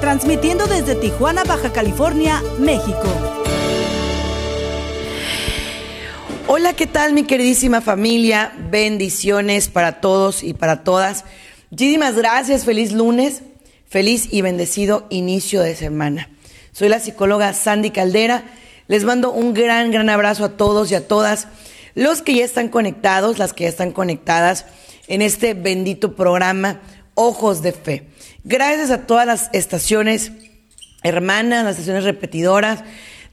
transmitiendo 0.00 0.66
desde 0.66 0.94
Tijuana, 0.94 1.44
Baja 1.44 1.72
California, 1.72 2.42
México. 2.58 3.04
Hola, 6.46 6.72
¿qué 6.72 6.86
tal 6.86 7.12
mi 7.12 7.24
queridísima 7.24 7.80
familia? 7.80 8.52
Bendiciones 8.70 9.68
para 9.68 10.00
todos 10.00 10.42
y 10.42 10.54
para 10.54 10.82
todas. 10.82 11.24
Muchísimas 11.70 12.16
gracias, 12.16 12.64
feliz 12.64 12.92
lunes, 12.92 13.42
feliz 13.88 14.28
y 14.32 14.40
bendecido 14.40 15.06
inicio 15.10 15.62
de 15.62 15.76
semana. 15.76 16.30
Soy 16.72 16.88
la 16.88 16.98
psicóloga 16.98 17.52
Sandy 17.52 17.90
Caldera. 17.90 18.44
Les 18.88 19.04
mando 19.04 19.30
un 19.30 19.54
gran, 19.54 19.92
gran 19.92 20.08
abrazo 20.08 20.44
a 20.44 20.56
todos 20.56 20.90
y 20.90 20.94
a 20.94 21.06
todas 21.06 21.46
los 21.94 22.22
que 22.22 22.34
ya 22.34 22.44
están 22.44 22.68
conectados, 22.68 23.38
las 23.38 23.52
que 23.52 23.64
ya 23.64 23.70
están 23.70 23.92
conectadas 23.92 24.64
en 25.08 25.22
este 25.22 25.54
bendito 25.54 26.16
programa 26.16 26.80
Ojos 27.14 27.62
de 27.62 27.72
Fe. 27.72 28.06
Gracias 28.44 28.90
a 28.90 29.06
todas 29.06 29.26
las 29.26 29.50
estaciones 29.52 30.32
hermanas, 31.02 31.64
las 31.64 31.72
estaciones 31.74 32.04
repetidoras, 32.04 32.82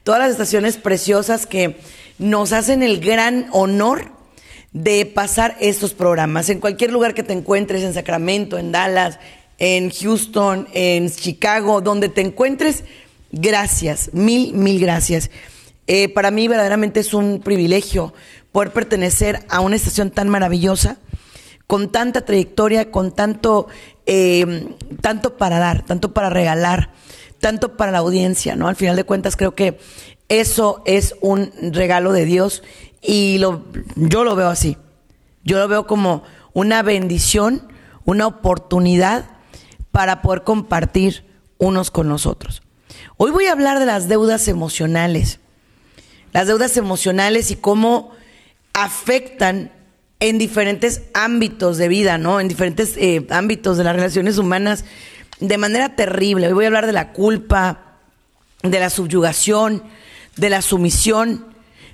todas 0.04 0.20
las 0.20 0.30
estaciones 0.32 0.76
preciosas 0.76 1.46
que 1.46 1.80
nos 2.18 2.52
hacen 2.52 2.82
el 2.82 3.00
gran 3.00 3.48
honor 3.52 4.12
de 4.72 5.06
pasar 5.06 5.56
estos 5.60 5.94
programas. 5.94 6.50
En 6.50 6.60
cualquier 6.60 6.92
lugar 6.92 7.14
que 7.14 7.22
te 7.22 7.32
encuentres, 7.32 7.82
en 7.82 7.94
Sacramento, 7.94 8.58
en 8.58 8.70
Dallas, 8.70 9.18
en 9.58 9.90
Houston, 9.90 10.68
en 10.74 11.10
Chicago, 11.10 11.80
donde 11.80 12.10
te 12.10 12.20
encuentres, 12.20 12.84
gracias, 13.32 14.10
mil, 14.12 14.52
mil 14.52 14.78
gracias. 14.78 15.30
Eh, 15.86 16.10
para 16.10 16.30
mí 16.30 16.48
verdaderamente 16.48 17.00
es 17.00 17.14
un 17.14 17.40
privilegio 17.40 18.12
poder 18.52 18.74
pertenecer 18.74 19.44
a 19.48 19.60
una 19.60 19.76
estación 19.76 20.10
tan 20.10 20.28
maravillosa, 20.28 20.98
con 21.68 21.92
tanta 21.92 22.22
trayectoria, 22.22 22.90
con 22.90 23.12
tanto, 23.12 23.68
eh, 24.06 24.74
tanto 25.02 25.36
para 25.36 25.58
dar, 25.58 25.84
tanto 25.84 26.14
para 26.14 26.30
regalar, 26.30 26.90
tanto 27.40 27.76
para 27.76 27.92
la 27.92 27.98
audiencia, 27.98 28.56
¿no? 28.56 28.68
Al 28.68 28.74
final 28.74 28.96
de 28.96 29.04
cuentas 29.04 29.36
creo 29.36 29.54
que 29.54 29.78
eso 30.30 30.82
es 30.86 31.14
un 31.20 31.52
regalo 31.60 32.12
de 32.12 32.24
Dios 32.24 32.62
y 33.02 33.36
lo, 33.36 33.66
yo 33.96 34.24
lo 34.24 34.34
veo 34.34 34.48
así. 34.48 34.78
Yo 35.44 35.58
lo 35.58 35.68
veo 35.68 35.86
como 35.86 36.22
una 36.54 36.82
bendición, 36.82 37.70
una 38.06 38.26
oportunidad 38.26 39.26
para 39.92 40.22
poder 40.22 40.44
compartir 40.44 41.26
unos 41.58 41.90
con 41.90 42.08
los 42.08 42.24
otros. 42.24 42.62
Hoy 43.18 43.30
voy 43.30 43.44
a 43.44 43.52
hablar 43.52 43.78
de 43.78 43.84
las 43.86 44.08
deudas 44.08 44.48
emocionales. 44.48 45.38
Las 46.32 46.46
deudas 46.46 46.78
emocionales 46.78 47.50
y 47.50 47.56
cómo 47.56 48.12
afectan 48.72 49.70
en 50.20 50.38
diferentes 50.38 51.02
ámbitos 51.14 51.76
de 51.76 51.88
vida, 51.88 52.18
¿no? 52.18 52.40
En 52.40 52.48
diferentes 52.48 52.96
eh, 52.96 53.26
ámbitos 53.30 53.78
de 53.78 53.84
las 53.84 53.94
relaciones 53.94 54.38
humanas 54.38 54.84
de 55.40 55.58
manera 55.58 55.94
terrible. 55.94 56.48
Hoy 56.48 56.52
voy 56.54 56.64
a 56.64 56.68
hablar 56.68 56.86
de 56.86 56.92
la 56.92 57.12
culpa, 57.12 57.98
de 58.62 58.80
la 58.80 58.90
subyugación, 58.90 59.84
de 60.36 60.50
la 60.50 60.62
sumisión, 60.62 61.46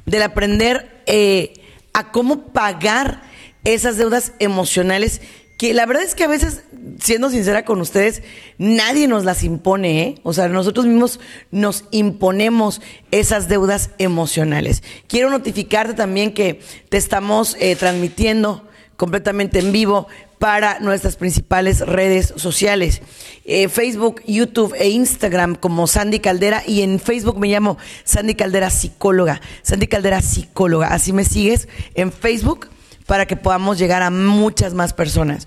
del 0.06 0.22
aprender 0.22 1.02
eh, 1.06 1.54
a 1.92 2.10
cómo 2.12 2.48
pagar 2.48 3.22
esas 3.64 3.96
deudas 3.96 4.32
emocionales 4.38 5.20
que 5.56 5.72
la 5.72 5.86
verdad 5.86 6.02
es 6.02 6.14
que 6.14 6.24
a 6.24 6.28
veces, 6.28 6.64
siendo 7.00 7.30
sincera 7.30 7.64
con 7.64 7.80
ustedes, 7.80 8.22
nadie 8.58 9.06
nos 9.06 9.24
las 9.24 9.44
impone, 9.44 10.02
¿eh? 10.02 10.14
O 10.24 10.32
sea, 10.32 10.48
nosotros 10.48 10.86
mismos 10.86 11.20
nos 11.50 11.84
imponemos 11.90 12.80
esas 13.12 13.48
deudas 13.48 13.90
emocionales. 13.98 14.82
Quiero 15.06 15.30
notificarte 15.30 15.94
también 15.94 16.34
que 16.34 16.60
te 16.88 16.96
estamos 16.96 17.56
eh, 17.60 17.76
transmitiendo 17.76 18.66
completamente 18.96 19.58
en 19.58 19.72
vivo 19.72 20.08
para 20.38 20.78
nuestras 20.80 21.16
principales 21.16 21.80
redes 21.80 22.34
sociales, 22.36 23.00
eh, 23.44 23.68
Facebook, 23.68 24.22
YouTube 24.26 24.74
e 24.76 24.88
Instagram 24.88 25.54
como 25.54 25.86
Sandy 25.86 26.18
Caldera 26.20 26.62
y 26.66 26.82
en 26.82 27.00
Facebook 27.00 27.38
me 27.38 27.48
llamo 27.48 27.78
Sandy 28.04 28.34
Caldera 28.34 28.70
Psicóloga, 28.70 29.40
Sandy 29.62 29.86
Caldera 29.86 30.20
Psicóloga, 30.20 30.88
así 30.88 31.12
me 31.12 31.24
sigues 31.24 31.68
en 31.94 32.12
Facebook 32.12 32.68
para 33.06 33.26
que 33.26 33.36
podamos 33.36 33.78
llegar 33.78 34.02
a 34.02 34.10
muchas 34.10 34.74
más 34.74 34.92
personas. 34.92 35.46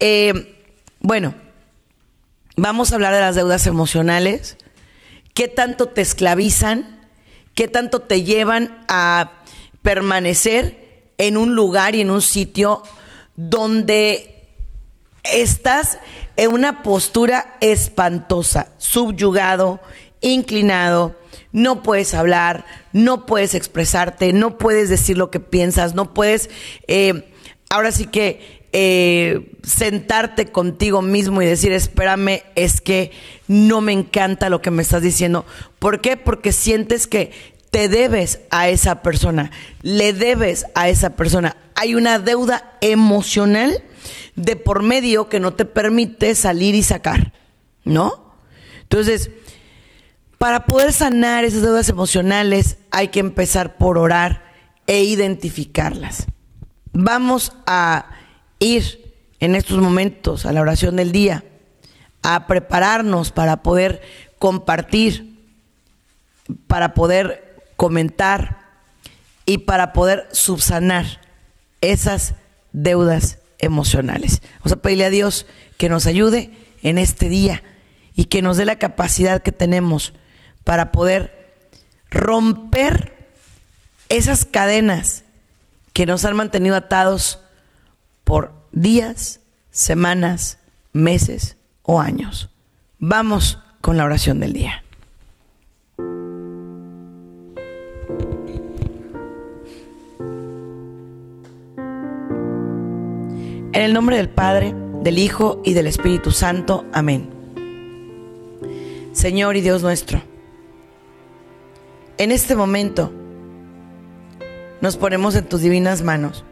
Eh, 0.00 0.64
bueno, 1.00 1.34
vamos 2.56 2.92
a 2.92 2.96
hablar 2.96 3.14
de 3.14 3.20
las 3.20 3.34
deudas 3.34 3.66
emocionales, 3.66 4.56
qué 5.34 5.48
tanto 5.48 5.88
te 5.88 6.00
esclavizan, 6.00 7.08
qué 7.54 7.68
tanto 7.68 8.00
te 8.00 8.22
llevan 8.22 8.84
a 8.88 9.32
permanecer 9.82 11.12
en 11.18 11.36
un 11.36 11.54
lugar 11.54 11.94
y 11.94 12.00
en 12.00 12.10
un 12.10 12.22
sitio 12.22 12.82
donde 13.36 14.48
estás 15.24 15.98
en 16.36 16.52
una 16.52 16.82
postura 16.82 17.56
espantosa, 17.60 18.68
subyugado, 18.78 19.80
inclinado, 20.24 21.14
no 21.52 21.82
puedes 21.82 22.14
hablar, 22.14 22.64
no 22.92 23.26
puedes 23.26 23.54
expresarte, 23.54 24.32
no 24.32 24.58
puedes 24.58 24.88
decir 24.88 25.16
lo 25.16 25.30
que 25.30 25.40
piensas, 25.40 25.94
no 25.94 26.12
puedes, 26.14 26.50
eh, 26.88 27.32
ahora 27.70 27.92
sí 27.92 28.06
que 28.06 28.64
eh, 28.72 29.52
sentarte 29.62 30.46
contigo 30.46 31.00
mismo 31.00 31.42
y 31.42 31.46
decir, 31.46 31.72
espérame, 31.72 32.42
es 32.56 32.80
que 32.80 33.12
no 33.46 33.80
me 33.80 33.92
encanta 33.92 34.48
lo 34.48 34.60
que 34.60 34.72
me 34.72 34.82
estás 34.82 35.02
diciendo. 35.02 35.44
¿Por 35.78 36.00
qué? 36.00 36.16
Porque 36.16 36.50
sientes 36.50 37.06
que 37.06 37.30
te 37.70 37.88
debes 37.88 38.40
a 38.50 38.68
esa 38.68 39.02
persona, 39.02 39.50
le 39.82 40.12
debes 40.12 40.66
a 40.74 40.88
esa 40.88 41.16
persona. 41.16 41.56
Hay 41.76 41.94
una 41.94 42.18
deuda 42.18 42.76
emocional 42.80 43.82
de 44.36 44.56
por 44.56 44.82
medio 44.82 45.28
que 45.28 45.40
no 45.40 45.54
te 45.54 45.64
permite 45.64 46.34
salir 46.34 46.74
y 46.74 46.82
sacar, 46.82 47.32
¿no? 47.84 48.36
Entonces, 48.82 49.30
para 50.44 50.66
poder 50.66 50.92
sanar 50.92 51.46
esas 51.46 51.62
deudas 51.62 51.88
emocionales 51.88 52.76
hay 52.90 53.08
que 53.08 53.18
empezar 53.18 53.78
por 53.78 53.96
orar 53.96 54.44
e 54.86 55.02
identificarlas. 55.02 56.26
Vamos 56.92 57.52
a 57.66 58.10
ir 58.58 59.14
en 59.40 59.54
estos 59.54 59.78
momentos 59.78 60.44
a 60.44 60.52
la 60.52 60.60
oración 60.60 60.96
del 60.96 61.12
día, 61.12 61.44
a 62.22 62.46
prepararnos 62.46 63.32
para 63.32 63.62
poder 63.62 64.02
compartir, 64.38 65.40
para 66.66 66.92
poder 66.92 67.56
comentar 67.76 68.58
y 69.46 69.56
para 69.56 69.94
poder 69.94 70.28
subsanar 70.30 71.22
esas 71.80 72.34
deudas 72.74 73.38
emocionales. 73.60 74.42
Vamos 74.58 74.72
a 74.72 74.82
pedirle 74.82 75.06
a 75.06 75.10
Dios 75.10 75.46
que 75.78 75.88
nos 75.88 76.04
ayude 76.04 76.50
en 76.82 76.98
este 76.98 77.30
día 77.30 77.62
y 78.14 78.26
que 78.26 78.42
nos 78.42 78.58
dé 78.58 78.66
la 78.66 78.76
capacidad 78.76 79.42
que 79.42 79.50
tenemos 79.50 80.12
para 80.64 80.92
poder 80.92 81.54
romper 82.10 83.14
esas 84.08 84.44
cadenas 84.44 85.24
que 85.92 86.06
nos 86.06 86.24
han 86.24 86.36
mantenido 86.36 86.76
atados 86.76 87.40
por 88.24 88.52
días, 88.72 89.40
semanas, 89.70 90.58
meses 90.92 91.56
o 91.82 92.00
años. 92.00 92.50
Vamos 92.98 93.58
con 93.80 93.96
la 93.96 94.04
oración 94.04 94.40
del 94.40 94.52
día. 94.52 94.82
En 103.72 103.82
el 103.82 103.92
nombre 103.92 104.16
del 104.16 104.28
Padre, 104.28 104.72
del 105.02 105.18
Hijo 105.18 105.60
y 105.64 105.74
del 105.74 105.88
Espíritu 105.88 106.30
Santo. 106.30 106.84
Amén. 106.92 107.28
Señor 109.12 109.56
y 109.56 109.60
Dios 109.60 109.82
nuestro, 109.82 110.22
en 112.18 112.32
este 112.32 112.54
momento 112.54 113.10
nos 114.80 114.96
ponemos 114.96 115.34
en 115.34 115.46
tus 115.46 115.60
divinas 115.60 116.02
manos, 116.02 116.44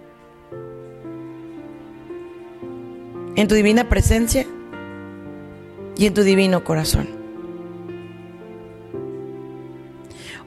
en 3.36 3.48
tu 3.48 3.54
divina 3.54 3.88
presencia 3.88 4.46
y 5.96 6.06
en 6.06 6.14
tu 6.14 6.22
divino 6.22 6.64
corazón. 6.64 7.08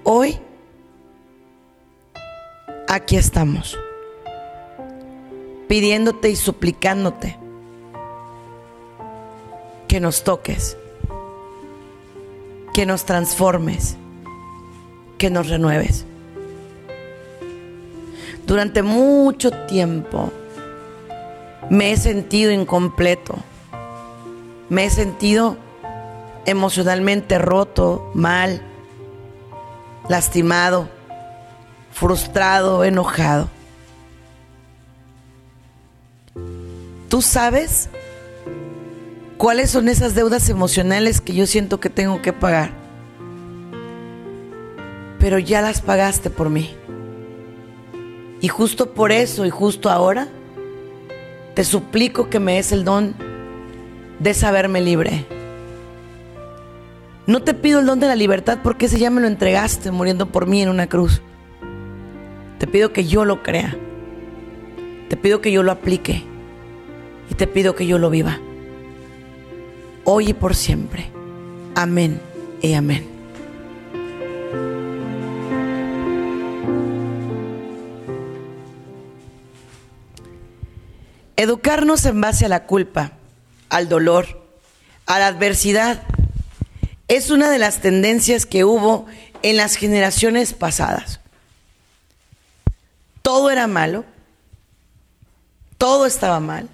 Hoy, 0.03 0.37
aquí 2.87 3.17
estamos, 3.17 3.77
pidiéndote 5.67 6.29
y 6.29 6.35
suplicándote 6.35 7.37
que 9.87 9.99
nos 9.99 10.23
toques, 10.23 10.77
que 12.73 12.85
nos 12.85 13.05
transformes, 13.05 13.97
que 15.17 15.29
nos 15.29 15.49
renueves. 15.49 16.05
Durante 18.45 18.83
mucho 18.83 19.51
tiempo 19.51 20.31
me 21.69 21.91
he 21.91 21.97
sentido 21.97 22.51
incompleto, 22.51 23.35
me 24.69 24.85
he 24.85 24.89
sentido 24.89 25.57
emocionalmente 26.45 27.39
roto, 27.39 28.11
mal, 28.13 28.61
lastimado, 30.07 30.89
frustrado, 31.91 32.83
enojado. 32.83 33.49
¿Tú 37.09 37.21
sabes 37.21 37.89
cuáles 39.37 39.71
son 39.71 39.89
esas 39.89 40.13
deudas 40.13 40.49
emocionales 40.49 41.21
que 41.21 41.33
yo 41.33 41.47
siento 41.47 41.79
que 41.79 41.89
tengo 41.89 42.21
que 42.21 42.33
pagar? 42.33 42.84
Pero 45.25 45.39
ya 45.39 45.59
las 45.59 45.81
pagaste 45.81 46.29
por 46.29 46.51
mí. 46.51 46.69
Y 48.41 48.47
justo 48.47 48.93
por 48.93 49.11
eso 49.11 49.43
y 49.43 49.49
justo 49.49 49.89
ahora, 49.89 50.27
te 51.55 51.63
suplico 51.63 52.29
que 52.29 52.39
me 52.39 52.57
des 52.57 52.71
el 52.71 52.83
don 52.83 53.15
de 54.19 54.35
saberme 54.35 54.81
libre. 54.81 55.25
No 57.25 57.41
te 57.41 57.55
pido 57.55 57.79
el 57.79 57.87
don 57.87 57.99
de 57.99 58.05
la 58.05 58.15
libertad 58.15 58.59
porque 58.63 58.85
ese 58.85 58.99
ya 58.99 59.09
me 59.09 59.19
lo 59.19 59.25
entregaste 59.25 59.89
muriendo 59.89 60.27
por 60.27 60.45
mí 60.45 60.61
en 60.61 60.69
una 60.69 60.85
cruz. 60.85 61.23
Te 62.59 62.67
pido 62.67 62.93
que 62.93 63.05
yo 63.05 63.25
lo 63.25 63.41
crea. 63.41 63.75
Te 65.09 65.17
pido 65.17 65.41
que 65.41 65.51
yo 65.51 65.63
lo 65.63 65.71
aplique. 65.71 66.21
Y 67.31 67.33
te 67.33 67.47
pido 67.47 67.73
que 67.73 67.87
yo 67.87 67.97
lo 67.97 68.11
viva. 68.11 68.37
Hoy 70.03 70.29
y 70.29 70.33
por 70.35 70.53
siempre. 70.53 71.09
Amén 71.73 72.21
y 72.61 72.75
amén. 72.75 73.14
Educarnos 81.37 82.05
en 82.05 82.21
base 82.21 82.45
a 82.45 82.49
la 82.49 82.65
culpa, 82.65 83.11
al 83.69 83.89
dolor, 83.89 84.41
a 85.05 85.19
la 85.19 85.27
adversidad, 85.27 86.03
es 87.07 87.29
una 87.29 87.49
de 87.49 87.59
las 87.59 87.81
tendencias 87.81 88.45
que 88.45 88.63
hubo 88.63 89.05
en 89.41 89.57
las 89.57 89.75
generaciones 89.75 90.53
pasadas. 90.53 91.19
Todo 93.21 93.51
era 93.51 93.67
malo, 93.67 94.05
todo 95.77 96.05
estaba 96.05 96.39
mal, 96.39 96.69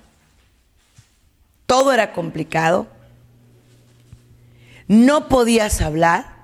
todo 1.65 1.91
era 1.91 2.13
complicado, 2.13 2.87
no 4.87 5.27
podías 5.27 5.81
hablar, 5.81 6.35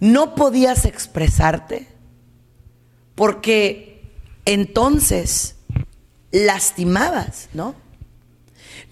no 0.00 0.34
podías 0.34 0.84
expresarte, 0.84 1.86
porque 3.14 4.02
entonces 4.44 5.56
lastimabas, 6.32 7.48
¿no? 7.52 7.74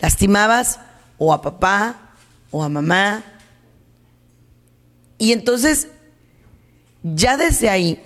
Lastimabas 0.01 0.81
o 1.19 1.33
a 1.33 1.43
papá 1.43 2.15
o 2.51 2.63
a 2.63 2.69
mamá. 2.69 3.23
Y 5.19 5.33
entonces, 5.33 5.89
ya 7.03 7.37
desde 7.37 7.69
ahí, 7.69 8.03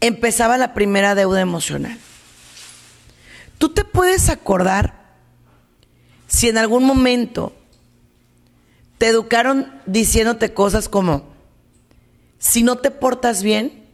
empezaba 0.00 0.58
la 0.58 0.74
primera 0.74 1.14
deuda 1.14 1.40
emocional. 1.40 1.98
¿Tú 3.58 3.68
te 3.68 3.84
puedes 3.84 4.28
acordar 4.28 5.00
si 6.26 6.48
en 6.48 6.58
algún 6.58 6.84
momento 6.84 7.54
te 8.98 9.06
educaron 9.08 9.72
diciéndote 9.86 10.52
cosas 10.54 10.88
como, 10.88 11.32
si 12.38 12.64
no 12.64 12.78
te 12.78 12.90
portas 12.90 13.42
bien, 13.42 13.86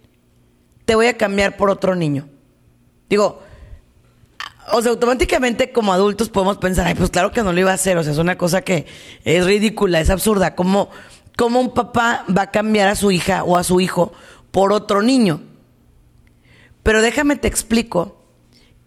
te 0.86 0.94
voy 0.94 1.06
a 1.06 1.18
cambiar 1.18 1.58
por 1.58 1.68
otro 1.68 1.94
niño? 1.94 2.28
Digo, 3.10 3.42
o 4.72 4.82
sea, 4.82 4.90
automáticamente 4.90 5.72
como 5.72 5.92
adultos 5.92 6.28
podemos 6.28 6.58
pensar, 6.58 6.86
ay, 6.86 6.94
pues 6.94 7.10
claro 7.10 7.32
que 7.32 7.42
no 7.42 7.52
lo 7.52 7.60
iba 7.60 7.70
a 7.70 7.74
hacer, 7.74 7.96
o 7.98 8.02
sea, 8.02 8.12
es 8.12 8.18
una 8.18 8.38
cosa 8.38 8.62
que 8.62 8.86
es 9.24 9.44
ridícula, 9.44 10.00
es 10.00 10.10
absurda, 10.10 10.54
¿cómo, 10.54 10.90
un 11.38 11.74
papá 11.74 12.24
va 12.36 12.42
a 12.42 12.50
cambiar 12.50 12.88
a 12.88 12.96
su 12.96 13.10
hija 13.10 13.44
o 13.44 13.56
a 13.56 13.64
su 13.64 13.80
hijo 13.80 14.12
por 14.50 14.72
otro 14.72 15.02
niño? 15.02 15.40
Pero 16.82 17.02
déjame 17.02 17.36
te 17.36 17.48
explico 17.48 18.16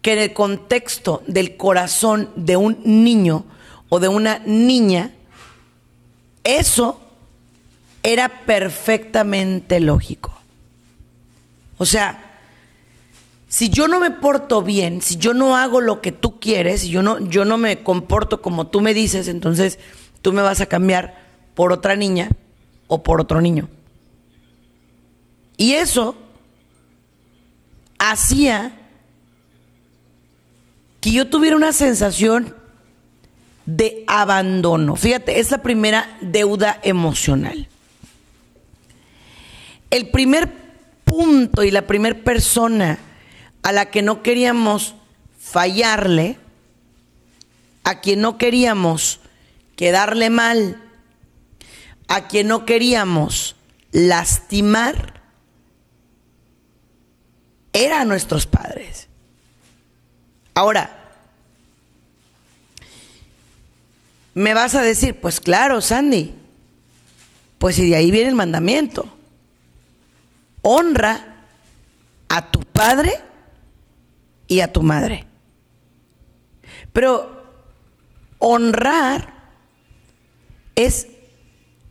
que 0.00 0.14
en 0.14 0.18
el 0.18 0.32
contexto 0.32 1.22
del 1.26 1.56
corazón 1.56 2.30
de 2.34 2.56
un 2.56 2.78
niño 2.84 3.44
o 3.88 4.00
de 4.00 4.08
una 4.08 4.40
niña, 4.40 5.12
eso 6.44 7.00
era 8.02 8.28
perfectamente 8.28 9.78
lógico. 9.80 10.36
O 11.78 11.86
sea, 11.86 12.31
si 13.52 13.68
yo 13.68 13.86
no 13.86 14.00
me 14.00 14.10
porto 14.10 14.62
bien, 14.62 15.02
si 15.02 15.16
yo 15.18 15.34
no 15.34 15.58
hago 15.58 15.82
lo 15.82 16.00
que 16.00 16.10
tú 16.10 16.40
quieres, 16.40 16.80
si 16.80 16.88
yo 16.88 17.02
no, 17.02 17.18
yo 17.18 17.44
no 17.44 17.58
me 17.58 17.82
comporto 17.82 18.40
como 18.40 18.68
tú 18.68 18.80
me 18.80 18.94
dices, 18.94 19.28
entonces 19.28 19.78
tú 20.22 20.32
me 20.32 20.40
vas 20.40 20.62
a 20.62 20.66
cambiar 20.66 21.18
por 21.54 21.70
otra 21.70 21.94
niña 21.94 22.30
o 22.86 23.02
por 23.02 23.20
otro 23.20 23.42
niño. 23.42 23.68
Y 25.58 25.72
eso 25.74 26.16
hacía 27.98 28.72
que 31.02 31.10
yo 31.10 31.28
tuviera 31.28 31.54
una 31.54 31.74
sensación 31.74 32.56
de 33.66 34.02
abandono. 34.06 34.96
Fíjate, 34.96 35.40
es 35.40 35.50
la 35.50 35.58
primera 35.58 36.16
deuda 36.22 36.80
emocional. 36.82 37.68
El 39.90 40.08
primer 40.08 40.50
punto 41.04 41.62
y 41.62 41.70
la 41.70 41.86
primera 41.86 42.18
persona 42.18 42.98
a 43.62 43.72
la 43.72 43.90
que 43.90 44.02
no 44.02 44.22
queríamos 44.22 44.94
fallarle, 45.38 46.38
a 47.84 48.00
quien 48.00 48.20
no 48.20 48.38
queríamos 48.38 49.20
quedarle 49.76 50.30
mal, 50.30 50.82
a 52.08 52.28
quien 52.28 52.48
no 52.48 52.64
queríamos 52.64 53.56
lastimar, 53.92 55.20
eran 57.72 58.08
nuestros 58.08 58.46
padres. 58.46 59.08
Ahora, 60.54 60.98
me 64.34 64.54
vas 64.54 64.74
a 64.74 64.82
decir, 64.82 65.20
pues 65.20 65.40
claro, 65.40 65.80
Sandy, 65.80 66.34
pues 67.58 67.76
si 67.76 67.88
de 67.88 67.96
ahí 67.96 68.10
viene 68.10 68.30
el 68.30 68.34
mandamiento, 68.34 69.08
honra 70.62 71.44
a 72.28 72.50
tu 72.50 72.60
padre 72.60 73.12
y 74.52 74.60
a 74.60 74.72
tu 74.72 74.82
madre. 74.82 75.24
Pero 76.92 77.42
honrar 78.38 79.32
es, 80.74 81.06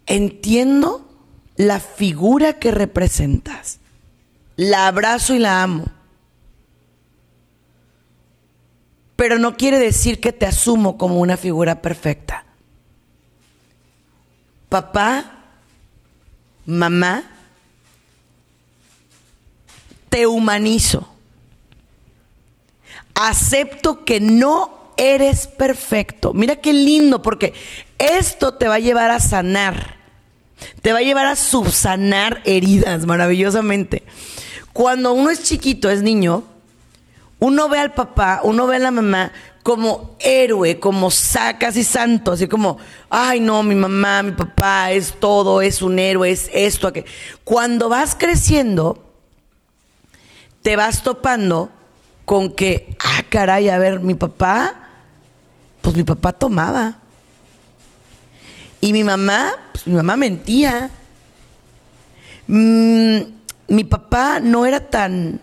entiendo 0.05 1.07
la 1.55 1.79
figura 1.79 2.59
que 2.59 2.71
representas. 2.71 3.79
La 4.57 4.87
abrazo 4.87 5.33
y 5.33 5.39
la 5.39 5.63
amo. 5.63 5.85
Pero 9.15 9.39
no 9.39 9.57
quiere 9.57 9.79
decir 9.79 10.19
que 10.19 10.33
te 10.33 10.45
asumo 10.45 10.97
como 10.97 11.19
una 11.19 11.37
figura 11.37 11.81
perfecta. 11.81 12.45
Papá, 14.69 15.45
mamá, 16.65 17.23
te 20.09 20.27
humanizo 20.27 21.10
acepto 23.29 24.03
que 24.05 24.19
no 24.19 24.93
eres 24.97 25.47
perfecto. 25.47 26.33
Mira 26.33 26.57
qué 26.57 26.73
lindo, 26.73 27.21
porque 27.21 27.53
esto 27.97 28.53
te 28.53 28.67
va 28.67 28.75
a 28.75 28.79
llevar 28.79 29.11
a 29.11 29.19
sanar, 29.19 29.97
te 30.81 30.93
va 30.93 30.99
a 30.99 31.03
llevar 31.03 31.25
a 31.25 31.35
subsanar 31.35 32.41
heridas 32.45 33.05
maravillosamente. 33.05 34.03
Cuando 34.73 35.13
uno 35.13 35.29
es 35.29 35.43
chiquito, 35.43 35.89
es 35.89 36.01
niño, 36.01 36.43
uno 37.39 37.69
ve 37.69 37.79
al 37.79 37.93
papá, 37.93 38.41
uno 38.43 38.67
ve 38.67 38.75
a 38.75 38.79
la 38.79 38.91
mamá 38.91 39.31
como 39.63 40.15
héroe, 40.19 40.79
como 40.79 41.11
sacas 41.11 41.77
y 41.77 41.83
santo, 41.83 42.31
así 42.31 42.47
como, 42.47 42.77
ay 43.09 43.39
no, 43.39 43.61
mi 43.63 43.75
mamá, 43.75 44.23
mi 44.23 44.31
papá 44.31 44.91
es 44.91 45.13
todo, 45.19 45.61
es 45.61 45.81
un 45.81 45.99
héroe, 45.99 46.31
es 46.31 46.49
esto, 46.53 46.91
que 46.91 47.05
Cuando 47.43 47.89
vas 47.89 48.15
creciendo, 48.15 49.03
te 50.61 50.75
vas 50.75 51.03
topando 51.03 51.69
con 52.25 52.53
que, 52.53 52.95
ah, 52.99 53.23
caray, 53.29 53.69
a 53.69 53.77
ver, 53.77 53.99
mi 53.99 54.15
papá, 54.15 54.89
pues 55.81 55.95
mi 55.95 56.03
papá 56.03 56.33
tomaba. 56.33 56.99
Y 58.79 58.93
mi 58.93 59.03
mamá, 59.03 59.53
pues 59.71 59.87
mi 59.87 59.93
mamá 59.93 60.15
mentía. 60.15 60.89
Mm, 62.47 63.19
mi 63.67 63.83
papá 63.83 64.39
no 64.39 64.65
era 64.65 64.89
tan, 64.89 65.39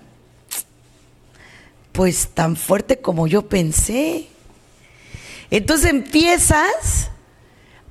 pues 1.93 2.29
tan 2.35 2.57
fuerte 2.57 3.01
como 3.01 3.27
yo 3.27 3.49
pensé. 3.49 4.29
Entonces 5.51 5.91
empiezas 5.91 7.11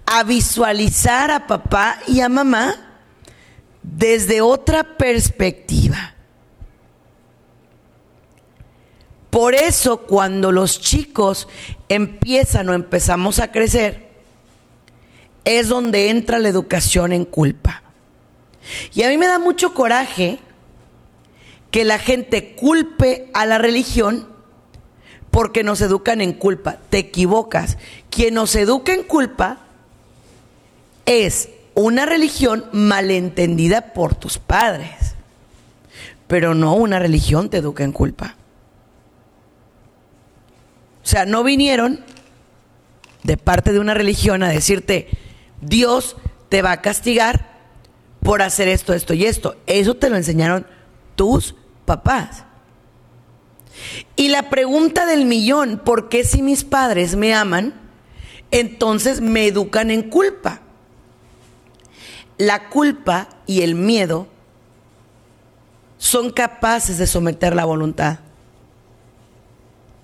a 0.05 0.23
visualizar 0.23 1.31
a 1.31 1.47
papá 1.47 1.99
y 2.07 2.21
a 2.21 2.29
mamá 2.29 2.75
desde 3.81 4.41
otra 4.41 4.97
perspectiva. 4.97 6.13
Por 9.29 9.55
eso 9.55 9.97
cuando 9.97 10.51
los 10.51 10.79
chicos 10.79 11.47
empiezan 11.89 12.69
o 12.69 12.73
empezamos 12.73 13.39
a 13.39 13.51
crecer, 13.51 14.07
es 15.43 15.67
donde 15.69 16.09
entra 16.09 16.39
la 16.39 16.49
educación 16.49 17.13
en 17.13 17.25
culpa. 17.25 17.83
Y 18.93 19.03
a 19.03 19.09
mí 19.09 19.17
me 19.17 19.27
da 19.27 19.39
mucho 19.39 19.73
coraje 19.73 20.39
que 21.71 21.85
la 21.85 21.99
gente 21.99 22.55
culpe 22.55 23.29
a 23.33 23.45
la 23.45 23.57
religión 23.57 24.27
porque 25.31 25.63
nos 25.63 25.81
educan 25.81 26.21
en 26.21 26.33
culpa. 26.33 26.77
Te 26.89 26.97
equivocas. 26.97 27.77
Quien 28.09 28.33
nos 28.33 28.55
educa 28.55 28.93
en 28.93 29.03
culpa 29.03 29.59
es 31.05 31.49
una 31.75 32.05
religión 32.05 32.65
malentendida 32.71 33.93
por 33.93 34.15
tus 34.15 34.39
padres, 34.39 35.13
pero 36.27 36.55
no 36.55 36.73
una 36.73 36.97
religión 36.99 37.49
te 37.49 37.57
educa 37.57 37.83
en 37.83 37.91
culpa. 37.91 38.35
O 41.07 41.09
sea, 41.09 41.25
no 41.25 41.41
vinieron 41.41 42.01
de 43.23 43.37
parte 43.37 43.71
de 43.71 43.79
una 43.79 43.93
religión 43.93 44.43
a 44.43 44.49
decirte, 44.49 45.07
Dios 45.61 46.17
te 46.49 46.61
va 46.61 46.73
a 46.73 46.81
castigar 46.81 47.49
por 48.19 48.41
hacer 48.41 48.67
esto, 48.67 48.93
esto 48.93 49.13
y 49.13 49.23
esto. 49.23 49.55
Eso 49.67 49.93
te 49.95 50.09
lo 50.09 50.17
enseñaron 50.17 50.67
tus 51.15 51.55
papás. 51.85 52.43
Y 54.17 54.27
la 54.27 54.49
pregunta 54.49 55.05
del 55.05 55.23
millón, 55.23 55.79
¿por 55.79 56.09
qué 56.09 56.25
si 56.25 56.41
mis 56.41 56.65
padres 56.65 57.15
me 57.15 57.33
aman, 57.33 57.73
entonces 58.51 59.21
me 59.21 59.47
educan 59.47 59.91
en 59.91 60.09
culpa? 60.09 60.59
La 62.37 62.67
culpa 62.67 63.29
y 63.45 63.61
el 63.61 63.75
miedo 63.75 64.27
son 65.97 66.31
capaces 66.31 66.97
de 66.97 67.07
someter 67.07 67.55
la 67.55 67.63
voluntad. 67.63 68.26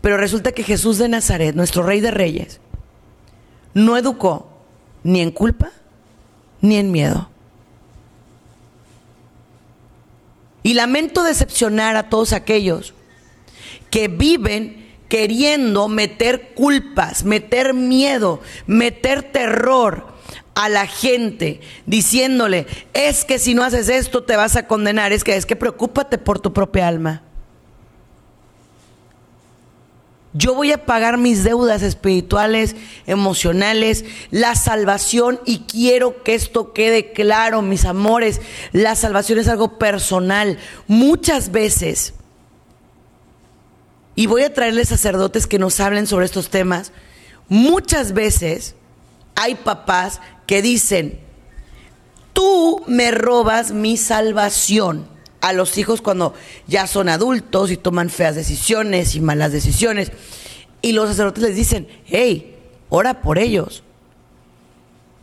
Pero 0.03 0.17
resulta 0.17 0.51
que 0.51 0.63
Jesús 0.63 0.97
de 0.97 1.07
Nazaret, 1.07 1.55
nuestro 1.55 1.81
rey 1.81 2.01
de 2.01 2.11
reyes, 2.11 2.59
no 3.73 3.95
educó 3.95 4.49
ni 5.01 5.21
en 5.21 5.31
culpa 5.31 5.71
ni 6.59 6.75
en 6.75 6.91
miedo. 6.91 7.29
Y 10.61 10.73
lamento 10.73 11.23
decepcionar 11.23 11.95
a 11.95 12.09
todos 12.09 12.33
aquellos 12.33 12.93
que 13.89 14.09
viven 14.09 14.93
queriendo 15.07 15.87
meter 15.87 16.53
culpas, 16.53 17.23
meter 17.23 17.73
miedo, 17.73 18.41
meter 18.67 19.23
terror 19.23 20.07
a 20.53 20.67
la 20.67 20.85
gente, 20.85 21.61
diciéndole, 21.85 22.67
es 22.91 23.23
que 23.23 23.39
si 23.39 23.53
no 23.53 23.63
haces 23.63 23.87
esto 23.87 24.23
te 24.23 24.35
vas 24.35 24.57
a 24.57 24.67
condenar, 24.67 25.13
es 25.13 25.23
que 25.23 25.37
es 25.37 25.45
que 25.45 25.55
preocúpate 25.55 26.17
por 26.17 26.41
tu 26.41 26.51
propia 26.51 26.89
alma. 26.89 27.23
Yo 30.35 30.55
voy 30.55 30.71
a 30.71 30.85
pagar 30.85 31.19
mis 31.19 31.43
deudas 31.43 31.83
espirituales, 31.83 32.75
emocionales, 33.05 34.03
la 34.31 34.55
salvación 34.55 35.39
y 35.45 35.59
quiero 35.59 36.23
que 36.23 36.33
esto 36.33 36.73
quede 36.73 37.13
claro, 37.13 37.61
mis 37.61 37.85
amores. 37.85 38.41
La 38.71 38.95
salvación 38.95 39.37
es 39.37 39.47
algo 39.47 39.77
personal. 39.77 40.57
Muchas 40.87 41.51
veces, 41.51 42.15
y 44.15 44.25
voy 44.25 44.41
a 44.41 44.53
traerles 44.53 44.89
sacerdotes 44.89 45.45
que 45.45 45.59
nos 45.59 45.79
hablen 45.79 46.07
sobre 46.07 46.25
estos 46.25 46.49
temas, 46.49 46.91
muchas 47.47 48.13
veces 48.13 48.73
hay 49.35 49.53
papás 49.53 50.19
que 50.47 50.63
dicen, 50.63 51.19
tú 52.33 52.83
me 52.87 53.11
robas 53.11 53.71
mi 53.71 53.97
salvación 53.97 55.12
a 55.43 55.51
los 55.51 55.77
hijos 55.77 56.01
cuando 56.01 56.33
ya 56.67 56.87
son 56.87 57.09
adultos 57.09 57.69
y 57.69 57.75
toman 57.75 58.09
feas 58.09 58.33
decisiones 58.33 59.13
y 59.13 59.19
malas 59.19 59.51
decisiones. 59.51 60.13
Y 60.81 60.93
los 60.93 61.09
sacerdotes 61.09 61.43
les 61.43 61.55
dicen, 61.57 61.89
hey, 62.05 62.55
ora 62.87 63.21
por 63.21 63.37
ellos. 63.37 63.83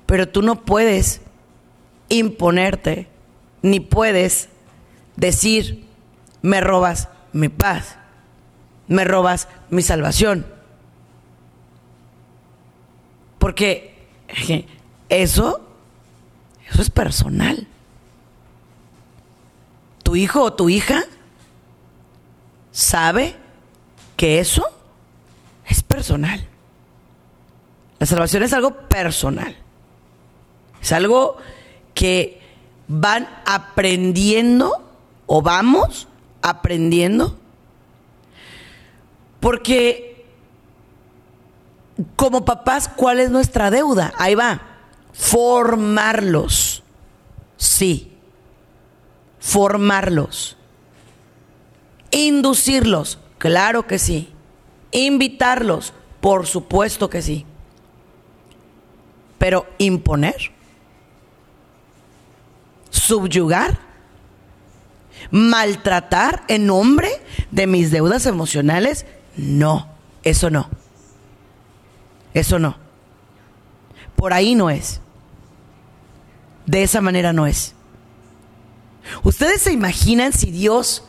Pero 0.04 0.28
tú 0.28 0.42
no 0.42 0.62
puedes 0.66 1.22
imponerte, 2.10 3.08
ni 3.62 3.80
puedes 3.80 4.50
decir, 5.16 5.86
me 6.42 6.60
robas 6.60 7.08
mi 7.32 7.48
paz, 7.48 7.96
me 8.88 9.06
robas 9.06 9.48
mi 9.70 9.80
salvación. 9.80 10.44
Porque 13.38 13.94
eso, 15.08 15.66
eso 16.70 16.82
es 16.82 16.90
personal 16.90 17.66
tu 20.10 20.16
hijo 20.16 20.42
o 20.42 20.52
tu 20.52 20.68
hija 20.68 21.04
sabe 22.72 23.36
que 24.16 24.40
eso 24.40 24.64
es 25.64 25.84
personal. 25.84 26.48
La 28.00 28.06
salvación 28.06 28.42
es 28.42 28.52
algo 28.52 28.72
personal. 28.88 29.54
Es 30.82 30.90
algo 30.90 31.36
que 31.94 32.42
van 32.88 33.28
aprendiendo 33.46 34.82
o 35.26 35.42
vamos 35.42 36.08
aprendiendo. 36.42 37.38
Porque 39.38 40.26
como 42.16 42.44
papás, 42.44 42.88
¿cuál 42.88 43.20
es 43.20 43.30
nuestra 43.30 43.70
deuda? 43.70 44.12
Ahí 44.16 44.34
va. 44.34 44.60
Formarlos. 45.12 46.82
Sí 47.56 48.10
formarlos, 49.40 50.56
inducirlos, 52.10 53.18
claro 53.38 53.86
que 53.86 53.98
sí, 53.98 54.32
invitarlos, 54.92 55.94
por 56.20 56.46
supuesto 56.46 57.08
que 57.08 57.22
sí, 57.22 57.46
pero 59.38 59.66
imponer, 59.78 60.52
subyugar, 62.90 63.78
maltratar 65.30 66.44
en 66.48 66.66
nombre 66.66 67.08
de 67.50 67.66
mis 67.66 67.90
deudas 67.90 68.26
emocionales, 68.26 69.06
no, 69.36 69.88
eso 70.22 70.50
no, 70.50 70.68
eso 72.34 72.58
no, 72.58 72.76
por 74.16 74.34
ahí 74.34 74.54
no 74.54 74.68
es, 74.68 75.00
de 76.66 76.82
esa 76.82 77.00
manera 77.00 77.32
no 77.32 77.46
es. 77.46 77.74
¿Ustedes 79.22 79.62
se 79.62 79.72
imaginan 79.72 80.32
si 80.32 80.50
Dios 80.50 81.04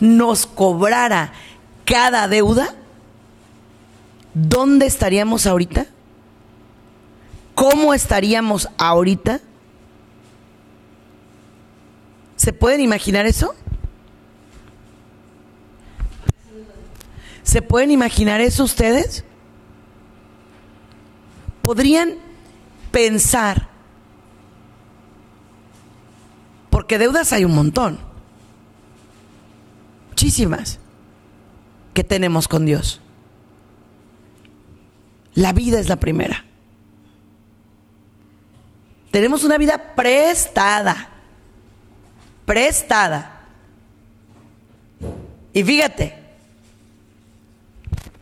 nos 0.00 0.46
cobrara 0.46 1.32
cada 1.84 2.28
deuda? 2.28 2.74
¿Dónde 4.34 4.86
estaríamos 4.86 5.46
ahorita? 5.46 5.86
¿Cómo 7.54 7.94
estaríamos 7.94 8.68
ahorita? 8.78 9.40
¿Se 12.36 12.52
pueden 12.52 12.80
imaginar 12.80 13.26
eso? 13.26 13.54
¿Se 17.42 17.62
pueden 17.62 17.90
imaginar 17.90 18.40
eso 18.40 18.62
ustedes? 18.62 19.24
¿Podrían 21.62 22.14
pensar 22.92 23.68
porque 26.88 27.00
deudas 27.00 27.34
hay 27.34 27.44
un 27.44 27.54
montón. 27.54 27.98
Muchísimas 30.08 30.78
que 31.92 32.02
tenemos 32.02 32.48
con 32.48 32.64
Dios. 32.64 33.02
La 35.34 35.52
vida 35.52 35.80
es 35.80 35.90
la 35.90 35.96
primera. 35.96 36.46
Tenemos 39.10 39.44
una 39.44 39.58
vida 39.58 39.94
prestada. 39.94 41.10
Prestada. 42.46 43.42
Y 45.52 45.62
fíjate, 45.62 46.18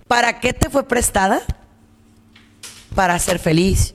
¿para 0.09 0.41
qué 0.41 0.53
te 0.53 0.71
fue 0.71 0.83
prestada? 0.89 1.41
Para 2.97 3.17
ser 3.21 3.39
feliz, 3.39 3.95